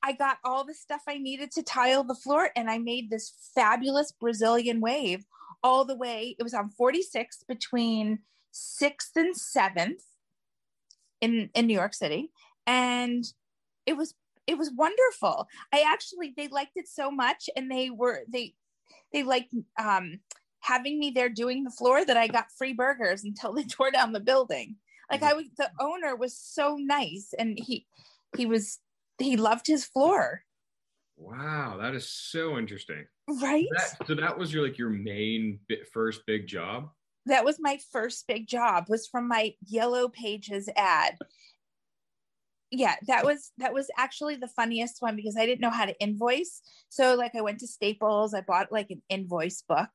[0.04, 3.34] I got all the stuff I needed to tile the floor and I made this
[3.54, 5.26] fabulous Brazilian wave
[5.64, 6.36] all the way.
[6.40, 8.20] It was on 46 between
[8.54, 10.02] 6th and 7th
[11.22, 12.32] in in New York City
[12.66, 13.24] and
[13.86, 14.16] it was
[14.48, 15.48] it was wonderful.
[15.72, 18.56] I actually they liked it so much and they were they
[19.14, 20.20] they liked um
[20.62, 24.14] having me there doing the floor that I got free burgers until they tore down
[24.14, 24.78] the building.
[25.12, 27.86] Like I was the owner was so nice and he
[28.38, 28.80] he was
[29.24, 30.44] he loved his floor.
[31.18, 33.06] Wow, that is so interesting.
[33.28, 33.68] Right.
[33.72, 35.60] That, so that was your like your main
[35.94, 36.90] first big job.
[37.28, 38.86] That was my first big job.
[38.90, 41.18] Was from my Yellow Pages ad.
[42.72, 46.00] Yeah, that was that was actually the funniest one because I didn't know how to
[46.00, 46.62] invoice.
[46.90, 49.90] So like I went to Staples, I bought like an invoice book.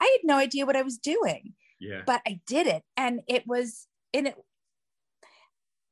[0.00, 1.54] I had no idea what I was doing.
[1.78, 2.02] Yeah.
[2.06, 4.36] But I did it and it was and it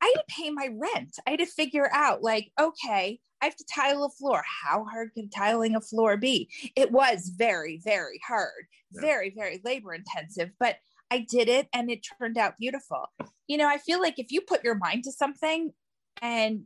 [0.00, 1.18] I had to pay my rent.
[1.26, 4.42] I had to figure out, like, okay, I have to tile a floor.
[4.64, 6.48] How hard can tiling a floor be?
[6.76, 9.00] It was very, very hard, yeah.
[9.00, 10.76] very, very labor intensive, but
[11.10, 13.06] I did it and it turned out beautiful.
[13.46, 15.72] You know, I feel like if you put your mind to something
[16.20, 16.64] and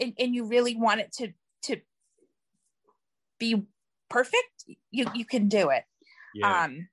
[0.00, 1.32] and, and you really want it to
[1.64, 1.80] to
[3.38, 3.62] be
[4.08, 5.84] perfect, you you can do it.
[6.34, 6.64] Yeah.
[6.64, 6.88] Um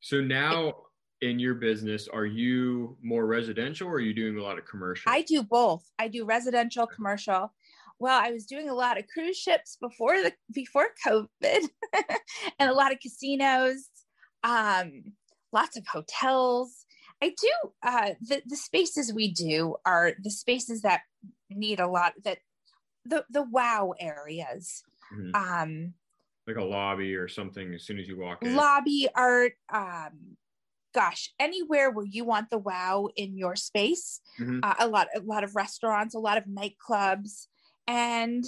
[0.00, 0.74] so now
[1.22, 5.10] in your business, are you more residential or are you doing a lot of commercial?
[5.12, 5.84] I do both.
[5.98, 7.52] I do residential, commercial.
[7.98, 11.68] Well, I was doing a lot of cruise ships before the before COVID,
[12.58, 13.88] and a lot of casinos,
[14.42, 15.12] um,
[15.52, 16.86] lots of hotels.
[17.22, 21.02] I do uh, the the spaces we do are the spaces that
[21.50, 22.38] need a lot that
[23.04, 24.82] the the wow areas.
[25.14, 25.34] Mm-hmm.
[25.34, 25.94] Um,
[26.46, 28.56] like a lobby or something as soon as you walk in.
[28.56, 30.36] Lobby art, um,
[30.94, 34.60] gosh anywhere where you want the wow in your space mm-hmm.
[34.62, 37.46] uh, a lot a lot of restaurants a lot of nightclubs
[37.86, 38.44] and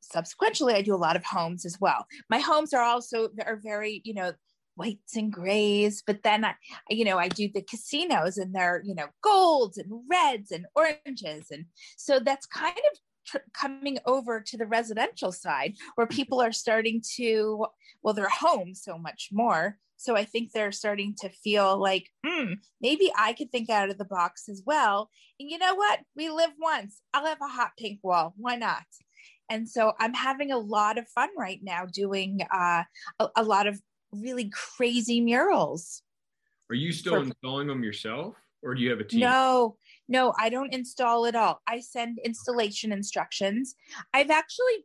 [0.00, 4.00] subsequently i do a lot of homes as well my homes are also are very
[4.04, 4.32] you know
[4.76, 6.54] whites and grays but then i
[6.88, 11.48] you know i do the casinos and they're you know golds and reds and oranges
[11.50, 16.16] and so that's kind of tr- coming over to the residential side where mm-hmm.
[16.16, 17.66] people are starting to
[18.02, 22.54] well they're home so much more so I think they're starting to feel like, hmm,
[22.80, 25.10] maybe I could think out of the box as well.
[25.38, 26.00] And you know what?
[26.16, 27.00] We live once.
[27.14, 28.34] I'll have a hot pink wall.
[28.36, 28.82] Why not?
[29.48, 32.82] And so I'm having a lot of fun right now doing uh,
[33.20, 36.02] a, a lot of really crazy murals.
[36.68, 39.20] Are you still for, installing them yourself or do you have a team?
[39.20, 39.76] No,
[40.08, 41.62] no, I don't install at all.
[41.68, 43.76] I send installation instructions.
[44.12, 44.84] I've actually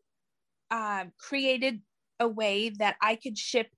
[0.69, 1.81] um, created
[2.19, 3.69] a way that I could ship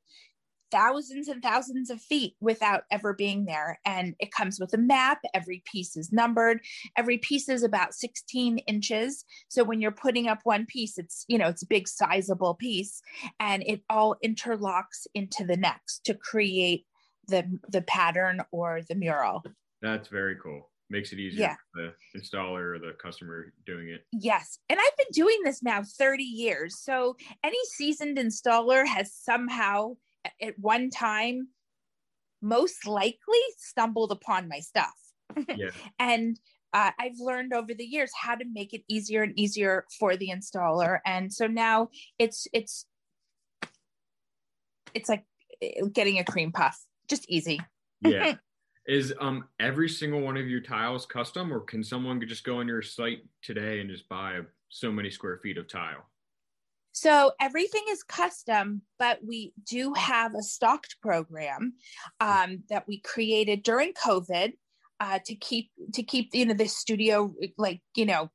[0.72, 3.80] thousands and thousands of feet without ever being there.
[3.86, 5.20] And it comes with a map.
[5.34, 6.60] Every piece is numbered.
[6.98, 9.26] Every piece is about 16 inches.
[9.48, 13.02] So when you're putting up one piece, it's, you know, it's a big sizable piece
[13.40, 16.86] and it all interlocks into the next to create
[17.28, 19.44] the the pattern or the mural.
[19.82, 20.70] That's very cool.
[20.92, 21.56] Makes it easier yeah.
[21.74, 24.06] for the installer or the customer doing it.
[24.12, 24.58] Yes.
[24.70, 26.80] And I've been doing this now 30 years.
[26.80, 29.98] So any seasoned installer has somehow
[30.42, 31.50] at one time
[32.42, 34.94] most likely stumbled upon my stuff.
[35.56, 35.70] Yeah.
[36.00, 36.40] and
[36.74, 40.30] uh, I've learned over the years how to make it easier and easier for the
[40.30, 41.00] installer.
[41.06, 42.86] And so now it's it's
[44.94, 45.24] it's like
[45.62, 46.78] eh, getting a cream puff,
[47.08, 47.60] just easy.
[48.02, 48.36] yeah.
[48.88, 52.68] Is um every single one of your tiles custom, or can someone just go on
[52.68, 56.09] your site today and just buy so many square feet of tile?
[56.92, 61.74] So everything is custom, but we do have a stocked program
[62.20, 64.54] um, that we created during COVID
[65.00, 68.30] uh, to keep to keep you know this studio like you know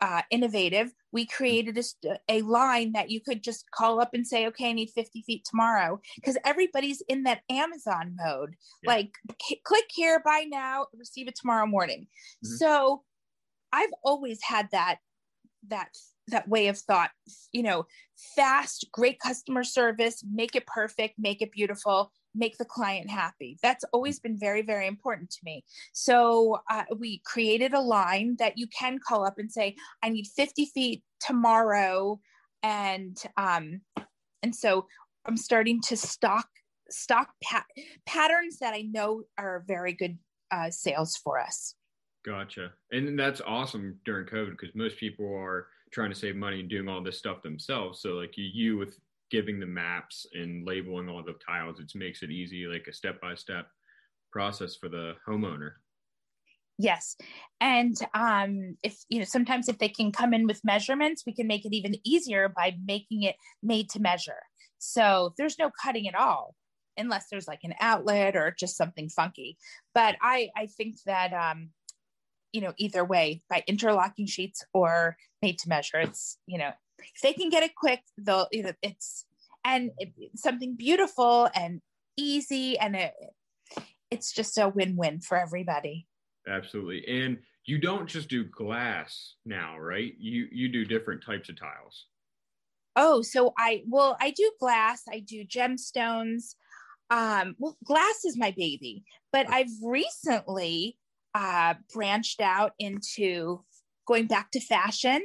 [0.00, 0.92] uh, innovative.
[1.12, 4.72] We created a, a line that you could just call up and say, "Okay, I
[4.72, 8.56] need 50 feet tomorrow," because everybody's in that Amazon mode.
[8.82, 8.90] Yeah.
[8.90, 12.06] Like, c- click here, buy now, receive it tomorrow morning.
[12.44, 12.56] Mm-hmm.
[12.56, 13.02] So,
[13.72, 14.98] I've always had that
[15.68, 15.90] that
[16.28, 17.10] that way of thought
[17.52, 17.84] you know
[18.36, 23.58] fast great customer service make it perfect make it beautiful make the client happy.
[23.62, 25.64] That's always been very very important to me.
[25.92, 30.26] So uh, we created a line that you can call up and say i need
[30.26, 32.20] 50 feet tomorrow
[32.62, 33.80] and um
[34.42, 34.86] and so
[35.26, 36.48] i'm starting to stock
[36.90, 37.66] stock pat-
[38.06, 40.18] patterns that i know are very good
[40.50, 41.74] uh, sales for us
[42.24, 46.70] gotcha and that's awesome during covid because most people are trying to save money and
[46.70, 48.00] doing all this stuff themselves.
[48.00, 48.98] So like you, you with
[49.30, 53.20] giving the maps and labeling all the tiles, it makes it easy, like a step
[53.20, 53.68] by step
[54.32, 55.72] process for the homeowner.
[56.78, 57.16] Yes.
[57.60, 61.46] And um, if, you know, sometimes if they can come in with measurements, we can
[61.46, 64.40] make it even easier by making it made to measure.
[64.78, 66.54] So there's no cutting at all
[66.96, 69.56] unless there's like an outlet or just something funky.
[69.94, 71.70] But I, I think that um,
[72.52, 75.98] you know, either way by interlocking sheets or made to measure.
[75.98, 79.24] It's, you know, if they can get it quick, they'll, you know, it's,
[79.64, 81.80] and it, something beautiful and
[82.16, 83.14] easy and it,
[84.10, 86.06] it's just a win-win for everybody.
[86.46, 87.04] Absolutely.
[87.06, 90.12] And you don't just do glass now, right?
[90.18, 92.06] You, you do different types of tiles.
[92.96, 96.54] Oh, so I, well, I do glass, I do gemstones.
[97.08, 100.98] Um, well, glass is my baby, but I've recently
[101.34, 103.64] uh, branched out into
[104.06, 105.22] going back to fashion.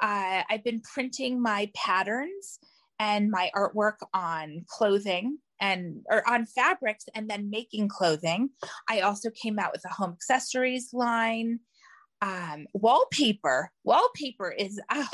[0.00, 2.58] Uh, I've been printing my patterns
[2.98, 8.50] and my artwork on clothing and or on fabrics and then making clothing.
[8.88, 11.60] I also came out with a home accessories line.
[12.22, 13.70] Um, wallpaper.
[13.84, 15.08] Wallpaper is oh,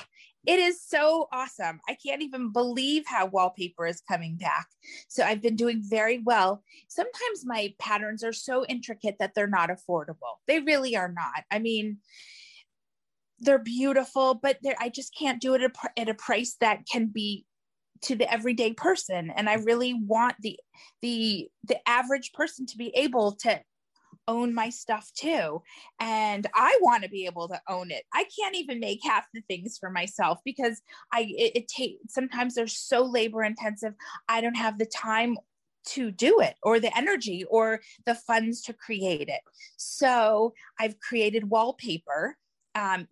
[0.47, 1.80] it is so awesome.
[1.88, 4.66] I can't even believe how wallpaper is coming back.
[5.09, 6.62] So I've been doing very well.
[6.88, 10.36] Sometimes my patterns are so intricate that they're not affordable.
[10.47, 11.44] They really are not.
[11.51, 11.99] I mean,
[13.40, 16.86] they're beautiful, but they're, I just can't do it at a, at a price that
[16.90, 17.44] can be
[18.03, 20.59] to the everyday person and i really want the
[21.01, 23.59] the the average person to be able to
[24.29, 25.62] own my stuff too.
[26.01, 28.05] And I want to be able to own it.
[28.12, 32.55] I can't even make half the things for myself because I it, it takes sometimes
[32.55, 33.95] they're so labor intensive.
[34.29, 35.37] I don't have the time
[35.87, 39.41] to do it or the energy or the funds to create it.
[39.77, 42.37] So I've created wallpaper.
[42.74, 43.07] Um,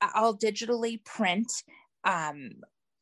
[0.00, 1.52] I'll digitally print
[2.04, 2.50] um,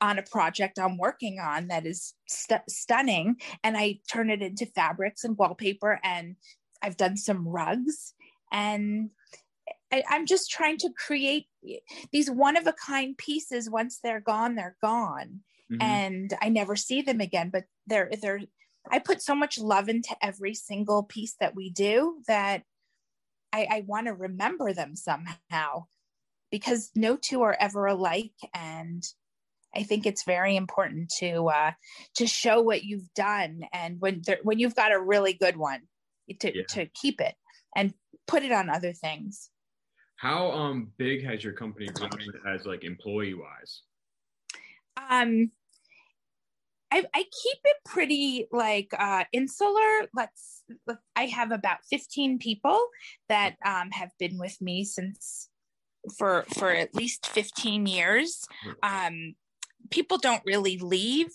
[0.01, 4.67] on a project I'm working on that is st- stunning, and I turn it into
[4.67, 6.37] fabrics and wallpaper and
[6.83, 8.15] I've done some rugs
[8.53, 9.11] and
[9.93, 11.47] I, am just trying to create
[12.13, 13.69] these one of a kind pieces.
[13.71, 15.41] Once they're gone, they're gone.
[15.71, 15.83] Mm-hmm.
[15.83, 17.51] And I never see them again.
[17.51, 18.41] But they're they're
[18.91, 22.63] I put so much love into every single piece that we do that
[23.53, 25.87] I, I want to remember them somehow
[26.51, 28.33] because no two are ever alike.
[28.55, 29.05] And
[29.75, 31.73] I think it's very important to uh,
[32.17, 33.63] to show what you've done.
[33.73, 35.81] And when there, when you've got a really good one,
[36.41, 36.65] to, yeah.
[36.71, 37.35] to keep it
[37.77, 37.95] and
[38.27, 39.51] put it on other things.
[40.17, 42.11] How um big has your company grown
[42.47, 43.83] as like employee wise?
[45.11, 45.51] Um
[46.93, 50.09] I, I keep it pretty like uh, insular.
[50.15, 50.65] Let's.
[51.15, 52.85] I have about fifteen people
[53.29, 55.49] that um, have been with me since
[56.19, 58.45] for for at least fifteen years.
[58.83, 59.35] Um,
[59.91, 61.29] people don't really leave,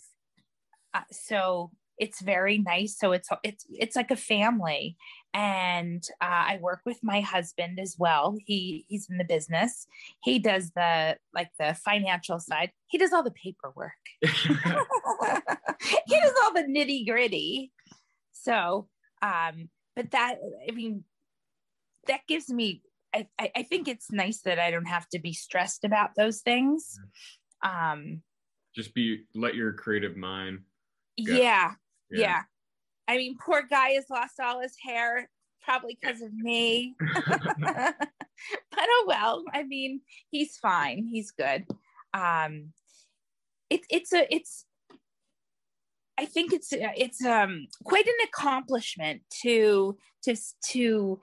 [0.93, 2.97] uh, so it's very nice.
[2.97, 4.97] So it's it's it's like a family.
[5.33, 8.37] And uh, i work with my husband as well.
[8.45, 9.87] He he's in the business.
[10.23, 12.71] He does the like the financial side.
[12.87, 13.91] He does all the paperwork.
[16.07, 17.71] He does all the nitty gritty
[18.45, 18.87] so
[19.21, 20.35] um but that
[20.69, 21.03] i mean
[22.07, 22.81] that gives me
[23.13, 26.99] I, I think it's nice that i don't have to be stressed about those things.
[27.63, 28.21] Um
[28.75, 30.59] just be let your creative mind
[31.25, 31.33] go.
[31.33, 31.73] yeah
[32.11, 32.19] yeah.
[32.19, 32.41] yeah.
[33.07, 35.29] I mean, poor guy has lost all his hair,
[35.63, 36.95] probably because of me.
[37.59, 37.95] but
[38.79, 39.43] oh well.
[39.53, 40.01] I mean,
[40.31, 41.07] he's fine.
[41.11, 41.65] He's good.
[42.13, 42.71] Um,
[43.69, 44.65] it, it's a it's
[46.17, 50.35] I think it's it's um quite an accomplishment to to
[50.69, 51.19] to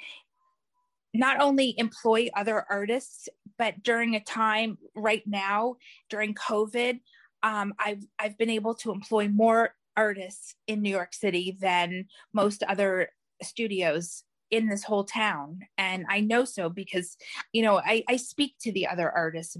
[1.14, 3.28] not only employ other artists,
[3.58, 5.76] but during a time right now
[6.08, 7.00] during COVID,
[7.42, 12.62] um, I've I've been able to employ more artists in New York City than most
[12.62, 13.08] other
[13.42, 15.60] studios in this whole town.
[15.78, 17.16] And I know so because,
[17.52, 19.56] you know, I, I speak to the other artists.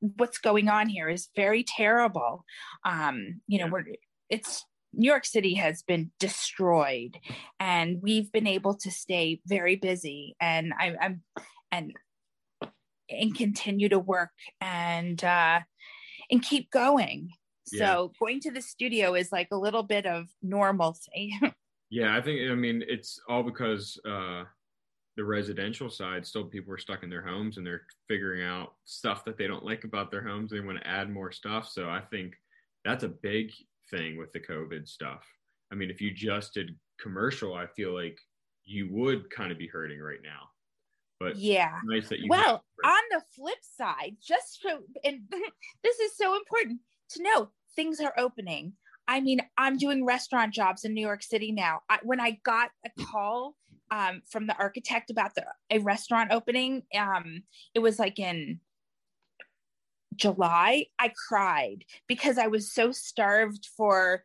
[0.00, 2.44] What's going on here is very terrible.
[2.84, 3.84] Um, you know, we're
[4.30, 7.16] it's New York City has been destroyed,
[7.58, 10.36] and we've been able to stay very busy.
[10.40, 11.22] And I, I'm,
[11.70, 11.92] and
[13.08, 15.60] and continue to work and uh,
[16.30, 17.30] and keep going.
[17.72, 17.94] Yeah.
[17.94, 21.34] So going to the studio is like a little bit of normalcy.
[21.94, 24.44] Yeah, I think I mean it's all because uh
[25.18, 29.26] the residential side still people are stuck in their homes and they're figuring out stuff
[29.26, 30.50] that they don't like about their homes.
[30.50, 31.68] They want to add more stuff.
[31.68, 32.32] So I think
[32.82, 33.50] that's a big
[33.90, 35.22] thing with the COVID stuff.
[35.70, 38.18] I mean, if you just did commercial, I feel like
[38.64, 40.48] you would kind of be hurting right now.
[41.20, 41.78] But yeah.
[41.84, 45.20] nice that you Well, on the flip side, just so, and
[45.82, 48.74] this is so important to know, things are opening.
[49.08, 51.80] I mean, I'm doing restaurant jobs in New York City now.
[51.88, 53.56] I, when I got a call
[53.90, 57.42] um, from the architect about the a restaurant opening, um,
[57.74, 58.60] it was like in
[60.14, 60.86] July.
[60.98, 64.24] I cried because I was so starved for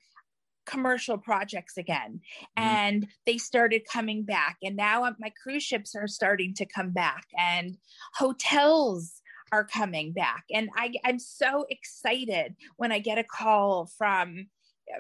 [0.66, 2.20] commercial projects again
[2.58, 2.64] Mhm.
[2.64, 7.26] and they started coming back and now my cruise ships are starting to come back
[7.38, 7.78] and
[8.16, 9.22] hotels
[9.52, 10.44] are coming back.
[10.54, 14.48] And I, i'm so excited when i get a call from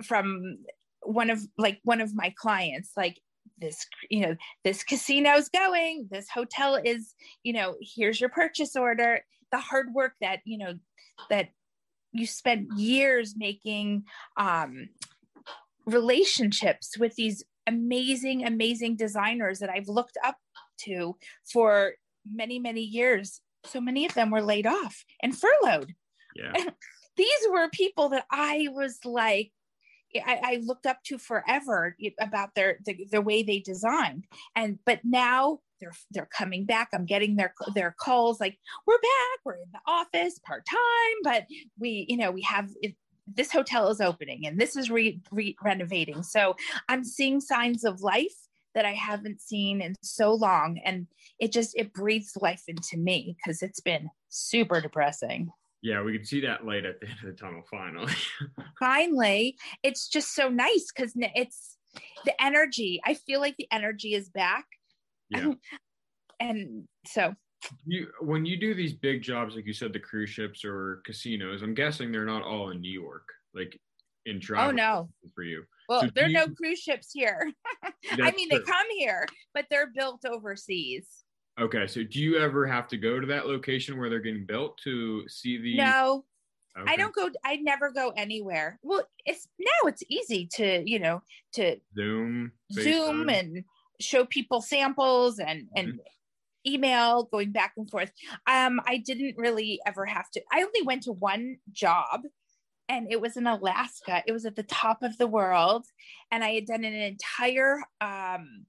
[0.04, 0.60] from
[1.02, 3.20] one of like one of my clients like
[3.60, 9.22] this you know this casino's going this hotel is you know here's your purchase order.
[9.52, 10.74] The hard work that you know
[11.30, 11.50] that
[12.12, 14.04] you spent years making
[14.36, 14.90] um
[15.86, 20.36] relationships with these amazing amazing designers that i've looked up
[20.78, 21.94] to for
[22.30, 25.94] many many years so many of them were laid off and furloughed
[26.38, 26.54] yeah.
[27.18, 29.52] these were people that I was like,
[30.16, 35.00] I, I looked up to forever about their the, the way they designed, and but
[35.04, 36.90] now they're they're coming back.
[36.94, 40.78] I'm getting their their calls like, we're back, we're in the office part time,
[41.24, 41.46] but
[41.78, 42.70] we you know we have.
[42.82, 42.96] It,
[43.36, 46.24] this hotel is opening and this is re, re renovating.
[46.24, 46.56] So
[46.88, 48.47] I'm seeing signs of life
[48.78, 50.80] that I haven't seen in so long.
[50.86, 51.08] And
[51.40, 55.50] it just, it breathes life into me because it's been super depressing.
[55.82, 58.14] Yeah, we can see that light at the end of the tunnel finally.
[58.80, 61.78] finally it's just so nice because it's
[62.26, 64.66] the energy i feel like the energy is back
[65.30, 65.54] yeah.
[66.40, 67.34] and so
[67.86, 71.62] You when you do these big jobs, like you said, the cruise ships or casinos,
[71.62, 73.80] I'm guessing they're not all in New York, like
[74.26, 74.70] in oh, travel.
[74.70, 75.64] oh no for you.
[75.88, 77.52] Well So there are do no cruise ships here
[78.22, 81.24] i mean they come here but they're built overseas
[81.60, 84.78] Okay, so do you ever have to go to that location where they're getting built
[84.84, 85.76] to see the?
[85.78, 86.24] no
[86.78, 86.92] Okay.
[86.94, 91.24] i don't go i never go anywhere well it's now it's easy to you know
[91.54, 92.52] to Zoom.
[92.74, 93.34] zoom FaceTime?
[93.40, 93.64] and
[94.00, 96.72] show people samples and and Mm-hmm.
[96.72, 98.12] email going back and forth
[98.46, 102.22] um i didn't really ever have to i only went to one job
[102.90, 104.24] and it was in alaska.
[104.26, 105.86] It was at the top of the world
[106.32, 108.66] and i had done an entire um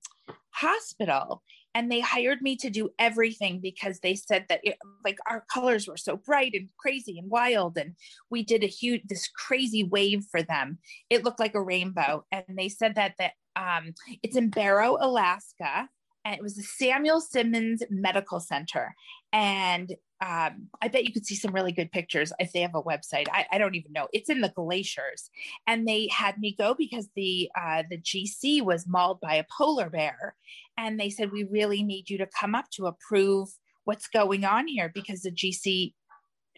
[0.50, 1.42] hospital
[1.74, 5.86] and they hired me to do everything because they said that it, like our colors
[5.86, 7.94] were so bright and crazy and wild and
[8.30, 10.78] we did a huge this crazy wave for them.
[11.10, 15.88] It looked like a rainbow and they said that that um, it's in barrow alaska
[16.24, 18.94] and it was the samuel simmonds medical center
[19.32, 22.82] and um, i bet you could see some really good pictures if they have a
[22.82, 23.26] website.
[23.30, 24.08] I, I don't even know.
[24.12, 25.30] It's in the glaciers.
[25.66, 29.90] And they had me go because the uh, the gc was mauled by a polar
[29.90, 30.34] bear.
[30.76, 33.48] And they said we really need you to come up to approve
[33.84, 35.92] what's going on here because the gc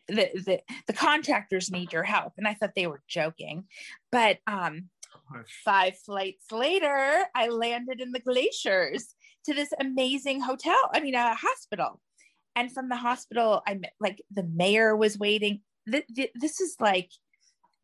[0.08, 2.32] the, the the contractors need your help.
[2.36, 3.64] And i thought they were joking.
[4.10, 4.88] But um
[5.32, 5.62] Gosh.
[5.64, 11.34] five flights later i landed in the glaciers to this amazing hotel i mean a
[11.34, 12.00] hospital
[12.60, 15.60] and from the hospital i met like the mayor was waiting.
[15.90, 17.10] Th- th- this is like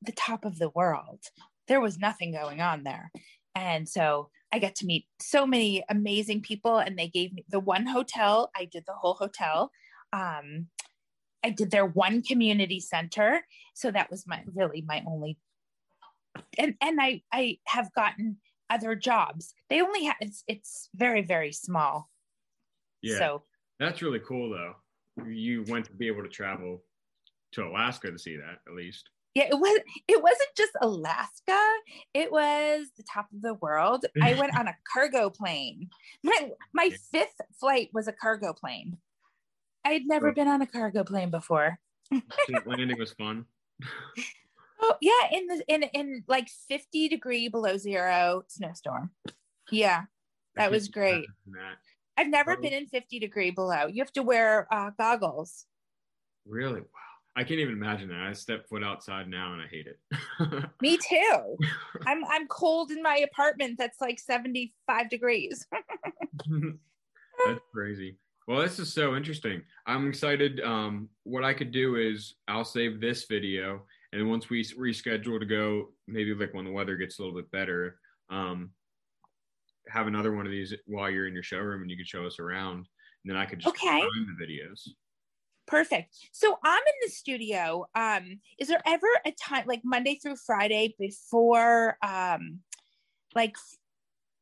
[0.03, 1.21] the top of the world.
[1.67, 3.11] There was nothing going on there.
[3.55, 7.59] And so i got to meet so many amazing people and they gave me the
[7.59, 9.71] one hotel i did the whole hotel.
[10.13, 10.69] Um
[11.43, 13.47] i did their one community center.
[13.75, 15.39] So that was my really my only
[16.59, 18.37] and and i i have gotten
[18.69, 19.55] other jobs.
[19.71, 22.11] They only have it's it's very very small.
[23.01, 23.43] Yeah, so
[23.79, 24.75] that's really cool though.
[25.27, 26.83] You went to be able to travel
[27.53, 29.09] to Alaska to see that at least.
[29.35, 31.61] yeah it was it wasn't just alaska
[32.15, 35.89] it was the top of the world i went on a cargo plane
[36.25, 38.97] my my fifth flight was a cargo plane
[39.85, 41.79] i had never been on a cargo plane before
[42.67, 43.45] landing was fun.
[44.81, 49.11] oh yeah in the in in like 50 degree below zero snowstorm
[49.71, 50.05] yeah
[50.57, 51.27] That was great.
[51.47, 51.77] That.
[52.17, 52.61] I've never Oh.
[52.61, 55.67] been in 50 degree below you have to wear uh, goggles
[56.49, 56.81] Really?
[56.81, 56.87] Wow.
[57.39, 58.21] I can't even imagine that.
[58.21, 59.99] I step foot outside now and I hate it.
[60.81, 61.57] me too
[62.07, 65.67] i'm i'm cold in my apartment that's like 75 degrees
[67.47, 68.17] That's crazy.
[68.49, 69.63] Well, this is so interesting.
[69.87, 70.61] I'm excited.
[70.61, 75.47] Um, what I could do is I'll save this video, and once we reschedule to
[75.47, 77.99] go, maybe like when the weather gets a little bit better,
[78.31, 78.71] um,
[79.89, 82.39] have another one of these while you're in your showroom, and you can show us
[82.39, 82.87] around, and
[83.25, 84.01] then I could just Okay.
[84.01, 84.89] find the videos.
[85.67, 86.15] Perfect.
[86.33, 87.87] So I'm in the studio.
[87.95, 92.61] Um, is there ever a time like Monday through Friday before um
[93.35, 93.57] like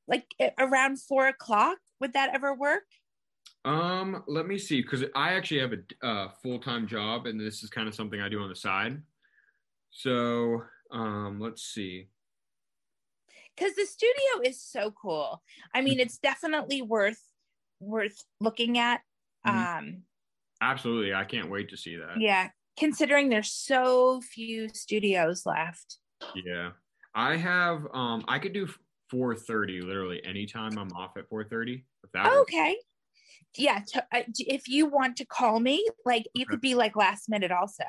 [0.07, 0.27] like
[0.59, 1.79] around four o'clock?
[2.01, 2.85] Would that ever work?
[3.65, 7.63] Um, let me see, because I actually have a uh, full time job, and this
[7.63, 9.01] is kind of something I do on the side.
[9.91, 12.09] So, um, let's see.
[13.57, 15.43] Because the studio is so cool.
[15.75, 17.23] I mean, it's definitely worth
[17.81, 19.03] worth looking at.
[19.47, 19.69] Mhm.
[19.79, 20.05] Um,
[20.61, 22.21] Absolutely, I can't wait to see that.
[22.21, 25.99] yeah, considering there's so few studios left.
[26.35, 26.73] Yeah.
[27.15, 28.69] I have um I could do
[29.11, 32.33] 4:30 literally anytime I'm off at 4:30 if that.
[32.43, 32.79] Okay.
[33.57, 36.47] Yeah, to, uh, if you want to call me, like you Okay.
[36.47, 37.85] could be like last minute also,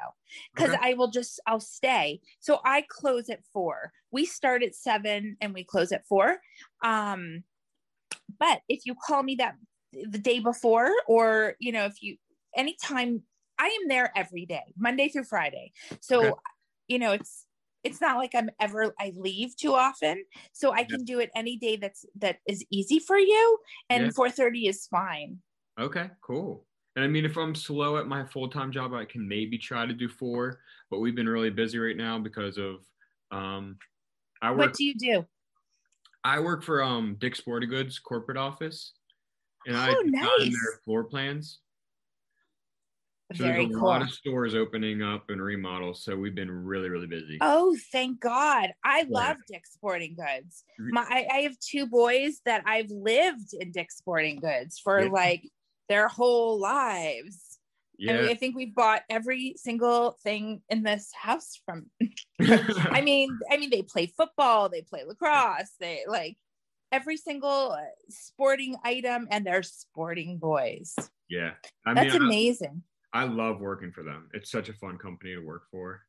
[0.55, 0.79] because Okay.
[0.79, 2.21] I will just I'll stay.
[2.39, 3.91] So I close at four.
[4.11, 6.37] We start at seven and we close at four.
[6.83, 7.43] Um,
[8.39, 9.55] but if you call me that
[9.93, 12.17] the day before, or you know, if you
[12.55, 13.23] anytime,
[13.57, 15.71] I am there every day, Monday through Friday.
[16.01, 16.41] So, Okay.
[16.87, 17.45] you know, it's
[17.83, 20.25] it's not like I'm ever I leave too often.
[20.53, 20.97] So I Yeah.
[20.97, 23.59] can do it any day that's that is easy for you,
[23.89, 24.11] and Yeah.
[24.13, 25.41] four thirty is fine.
[25.79, 26.65] Okay, cool.
[26.95, 29.93] And I mean if I'm slow at my full-time job I can maybe try to
[29.93, 30.59] do 4,
[30.89, 32.85] but we've been really busy right now because of
[33.31, 33.77] um
[34.41, 35.25] I work What do you do?
[36.23, 38.93] I work for um Dick's Sporting Goods corporate office
[39.65, 40.53] and I Oh, design nice.
[40.53, 41.61] their floor plans.
[43.33, 43.87] So Very there's a cool.
[43.87, 47.39] lot of stores opening up and remodels, so we've been really, really busy.
[47.41, 48.71] Oh, thank God.
[48.83, 49.11] I Yeah.
[49.11, 50.63] love Dick's Sporting Goods.
[50.89, 55.09] My I, I have two boys that I've lived in Dick's Sporting Goods for Yeah.
[55.09, 55.43] like
[55.89, 57.59] their whole lives.
[57.99, 58.29] I, mean, Yeah.
[58.31, 61.85] I think we've bought every single thing in this house from
[62.41, 66.37] I mean, I mean they play football, they play lacrosse, they like
[66.91, 67.77] every single
[68.09, 70.93] sporting item and they're sporting boys.
[71.29, 71.51] yeah.
[71.85, 72.83] I That's mean, I- amazing.
[73.13, 74.29] I love working for them.
[74.33, 76.01] It's such a fun company to work for.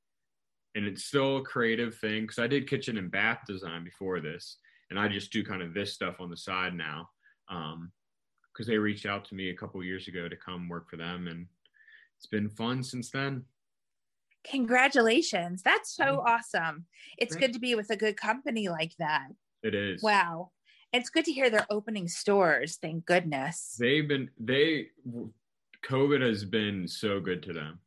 [0.74, 4.58] And it's still a creative thing because I did kitchen and bath design before this.
[4.90, 7.08] And I just do kind of this stuff on the side now.
[7.48, 7.92] Um,
[8.56, 11.28] because they reached out to me a couple years ago to come work for them.
[11.28, 11.46] And
[12.16, 13.44] it's been fun since then.
[14.44, 15.62] Congratulations.
[15.62, 16.86] That's so awesome.
[17.18, 19.28] It's good to be with a good company like that.
[19.62, 20.02] It is.
[20.02, 20.52] Wow.
[20.92, 22.78] It's good to hear they're opening stores.
[22.80, 23.76] Thank goodness.
[23.78, 24.86] They've been, they,
[25.84, 27.80] COVID has been so good to them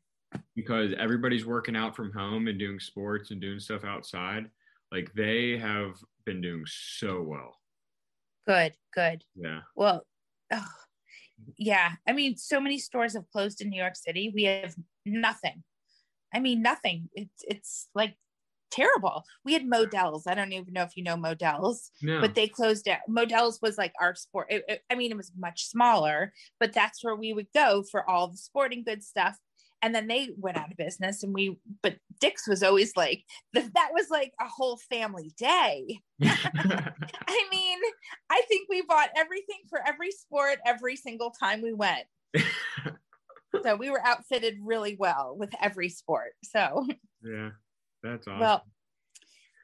[0.55, 4.49] because everybody's working out from home and doing sports and doing stuff outside.
[4.91, 5.95] Like they have
[6.25, 7.55] been doing so well.
[8.45, 9.23] Good, good.
[9.35, 9.61] Yeah.
[9.75, 10.03] Well,
[10.51, 10.65] oh,
[11.57, 11.93] yeah.
[12.07, 14.31] I mean, so many stores have closed in New York City.
[14.33, 14.75] We have
[15.05, 15.63] nothing.
[16.33, 17.09] I mean, nothing.
[17.13, 18.15] It's it's like
[18.71, 19.23] terrible.
[19.43, 20.27] We had Modell's.
[20.27, 22.21] I don't even know if you know Modell's, No.
[22.21, 22.99] but they closed down.
[23.07, 24.47] Modell's was like our sport.
[24.49, 28.07] It, it- I mean, it was much smaller, but that's where we would go for
[28.07, 29.37] all the sporting goods stuff.
[29.81, 31.57] And then they went out of business, and we.
[31.81, 33.23] But Dick's was always like
[33.53, 35.99] the, that was like a whole family day.
[36.21, 37.79] I mean,
[38.29, 42.05] I think we bought everything for every sport every single time we went.
[43.63, 46.33] So we were outfitted really well with every sport.
[46.43, 46.87] So,
[47.23, 47.49] yeah,
[48.03, 48.39] that's awesome.
[48.39, 48.63] well,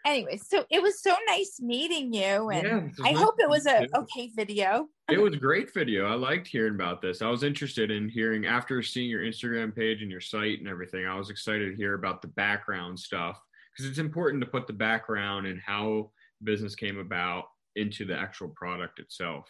[0.05, 2.49] anyway, so it was so nice meeting you.
[2.49, 2.63] And
[2.97, 3.87] Yeah, I nice hope it was a you.
[3.95, 4.87] okay video.
[5.09, 6.05] it was a great video.
[6.05, 7.21] I liked hearing about this.
[7.21, 11.05] I was interested in hearing after seeing your Instagram page and your site and everything.
[11.05, 13.39] I was excited to hear about the background stuff
[13.75, 16.11] because it's important to put the background and how
[16.43, 17.45] business came about
[17.75, 19.49] into the actual product itself.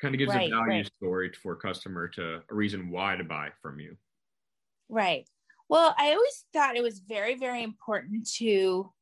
[0.00, 0.90] Kind of gives Right, a value right.
[0.98, 3.96] story for a customer to a reason why to buy from you.
[4.90, 5.26] Right.
[5.70, 8.92] Well, I always thought it was very, very important to,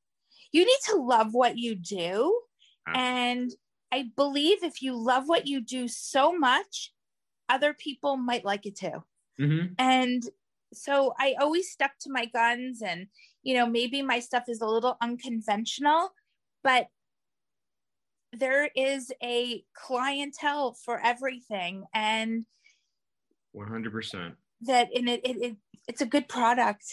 [0.51, 2.41] you need to love what you do.
[2.89, 2.93] Ah.
[2.97, 3.51] And
[3.93, 6.93] I believe if you love what you do so much,
[7.49, 9.05] other people might like it too.
[9.41, 9.75] Mm-hmm.
[9.79, 10.23] And
[10.73, 13.07] so I always stuck to my guns and
[13.43, 16.11] you know maybe my stuff is a little unconventional
[16.65, 16.87] but
[18.33, 22.47] there is a clientele for everything and
[23.53, 24.35] One hundred percent.
[24.63, 25.57] that and it, it, it
[25.89, 26.85] it's a good product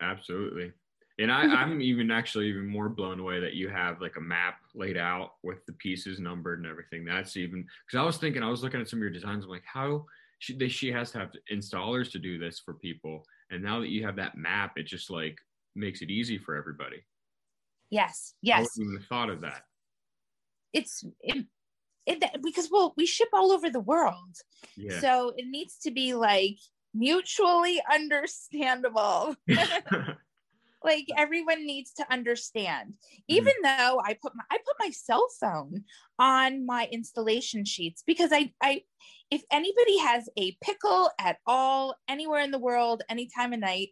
[0.00, 0.72] Absolutely.
[1.18, 4.56] And I, I'm even actually even more blown away that you have like a map
[4.74, 7.04] laid out with the pieces numbered and everything.
[7.04, 9.44] That's even because I was thinking I was looking at some of your designs.
[9.44, 10.06] I'm like, how
[10.40, 13.24] she they, she has to have installers to do this for people.
[13.50, 15.38] And now that you have that map, it just like
[15.76, 17.04] makes it easy for everybody.
[17.90, 19.62] yes I yes wouldn't even thought of that.
[20.72, 21.46] it's it,
[22.06, 24.34] it, because well we ship all over the world
[24.76, 25.00] Yeah.
[25.00, 26.58] so it needs to be like
[26.92, 29.36] mutually understandable
[30.84, 32.92] like everyone needs to understand.
[32.92, 33.22] Mm-hmm.
[33.28, 35.84] Even though i put my i put my cell phone
[36.18, 38.82] on my installation sheets because i i
[39.30, 43.88] if anybody has a pickle at all anywhere in the world any time of night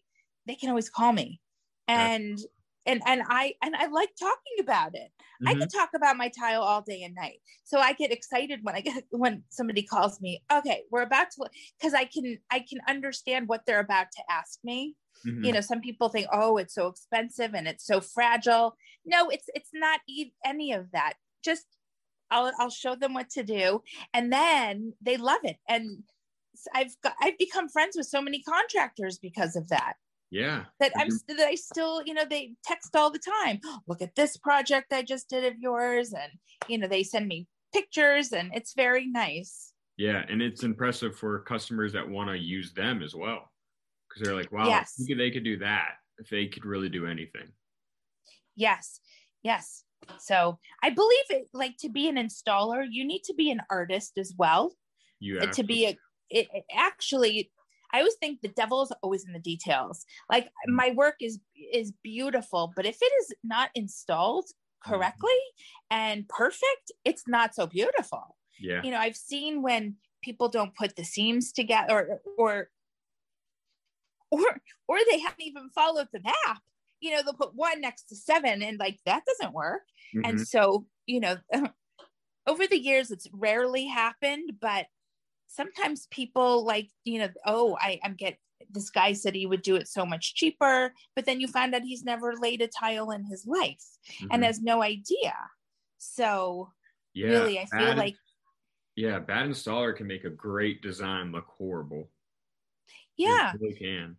[0.47, 1.41] they can always call me.
[1.89, 2.39] And
[2.87, 5.11] and and i and i like talking about it
[5.45, 5.61] I Mhm.
[5.61, 7.41] can talk about my tile all day and night.
[7.65, 10.41] So I get excited when I get when somebody calls me.
[10.53, 14.61] Okay, we're about to because I can I can understand what they're about to ask
[14.63, 14.95] me.
[15.25, 15.43] Mhm.
[15.43, 19.47] You know, some people think, "Oh, it's so expensive and it's so fragile." No, it's
[19.55, 21.15] it's not e- any of that.
[21.43, 21.67] Just
[22.31, 23.83] I'll I'll show them what to do
[24.15, 25.57] and then they love it.
[25.69, 26.05] And
[26.75, 29.95] i've got I've become friends with so many contractors because of that
[30.33, 30.65] yeah.
[30.81, 33.61] that I'm that I still, you know, they text all the time.
[33.65, 36.33] Oh, look at this project I just did of yours, and
[36.69, 39.73] you know, they send me pictures, and it's very nice.
[39.99, 43.53] Yeah, and it's impressive for customers that want to use them as well,
[44.09, 44.95] because they're like, "Wow, Yes.
[44.99, 47.53] if they could do that if they could really do anything."
[48.57, 49.01] Yes,
[49.43, 49.85] yes.
[50.19, 51.49] So I believe it.
[51.53, 54.75] Like to be an installer, you need to be an artist as well.
[55.21, 55.91] You to be a,
[56.31, 57.53] it, it actually.
[57.93, 60.05] I always think the devil is always in the details.
[60.31, 60.77] Like Mm.
[60.77, 64.47] my work is is beautiful, but if it is not installed
[64.87, 64.95] Mm-hmm.
[64.97, 65.39] correctly
[65.91, 68.37] and perfect, it's not so beautiful.
[68.59, 72.71] yeah, you know i've seen when people don't put the seams together or or
[74.31, 74.41] or,
[74.89, 76.63] or they haven't even followed the map
[77.01, 79.83] you know they'll put one next to seven and like that doesn't work
[80.15, 80.25] Mhm.
[80.25, 81.37] and so you know
[82.47, 84.87] over the years it's rarely happened but
[85.53, 88.39] sometimes people like you know oh i i'm get
[88.71, 91.83] this guy said he would do it so much cheaper but then you find out
[91.83, 93.85] he's never laid a tile in his life
[94.31, 94.47] and Mhm.
[94.47, 95.35] has no idea
[95.99, 96.71] so
[97.15, 98.17] yeah, really i feel like
[98.95, 102.11] yeah, bad installer can make a great design look horrible.
[103.17, 104.17] Yeah really can.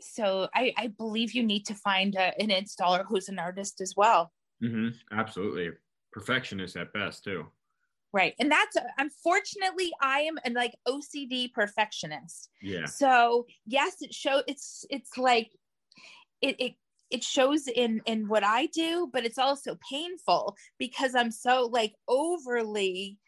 [0.00, 3.94] so I, I believe you need to find a, an installer who's an artist as
[3.96, 5.70] well hmm Absolutely,
[6.12, 7.46] perfectionist at best too.
[8.12, 12.48] Right and that's unfortunately i am a like ocd perfectionist.
[12.62, 15.50] Yeah, so yes it show it's it's like
[16.40, 16.74] it, it
[17.10, 21.94] it shows in in what i do but it's also painful because i'm so like
[22.08, 23.18] overly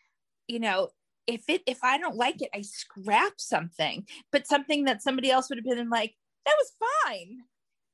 [0.46, 0.88] you know
[1.26, 5.48] if it if i don't like it i scrap something but something that somebody else
[5.48, 6.14] would have been like
[6.44, 6.72] that was
[7.04, 7.38] fine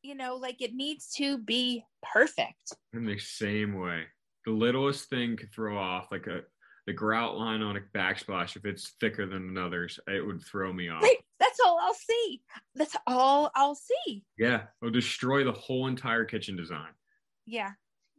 [0.02, 2.76] you know like it needs to be perfect.
[2.92, 4.04] In the same way.
[4.44, 6.42] The littlest thing could throw off, like a
[6.86, 8.56] the grout line on a backsplash.
[8.56, 11.02] If it's thicker than another's, it would throw me off.
[11.02, 12.40] right that's all i'll see
[12.74, 16.92] that's all i'll see Yeah, it'll destroy the whole entire kitchen design.
[17.46, 17.72] yeah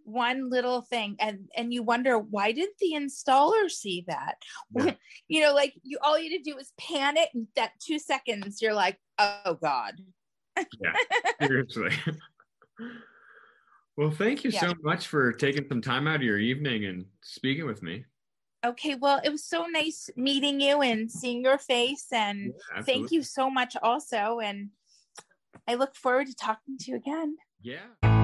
[0.03, 4.36] one little thing and and you wonder why didn't the installer see that
[4.76, 4.93] Yeah.
[5.28, 7.97] you know like you all you had to do is pan it and that two
[7.97, 9.95] seconds you're like oh god
[10.80, 10.93] yeah,
[11.41, 11.89] Seriously.
[13.97, 14.61] well, thank you Yeah.
[14.61, 18.05] so much for taking some time out of your evening and speaking with me.
[18.66, 23.11] Okay well it was so nice meeting you and seeing your face and Yeah, thank
[23.11, 24.70] you so much also and
[25.68, 28.14] i look forward to talking to you again Yeah.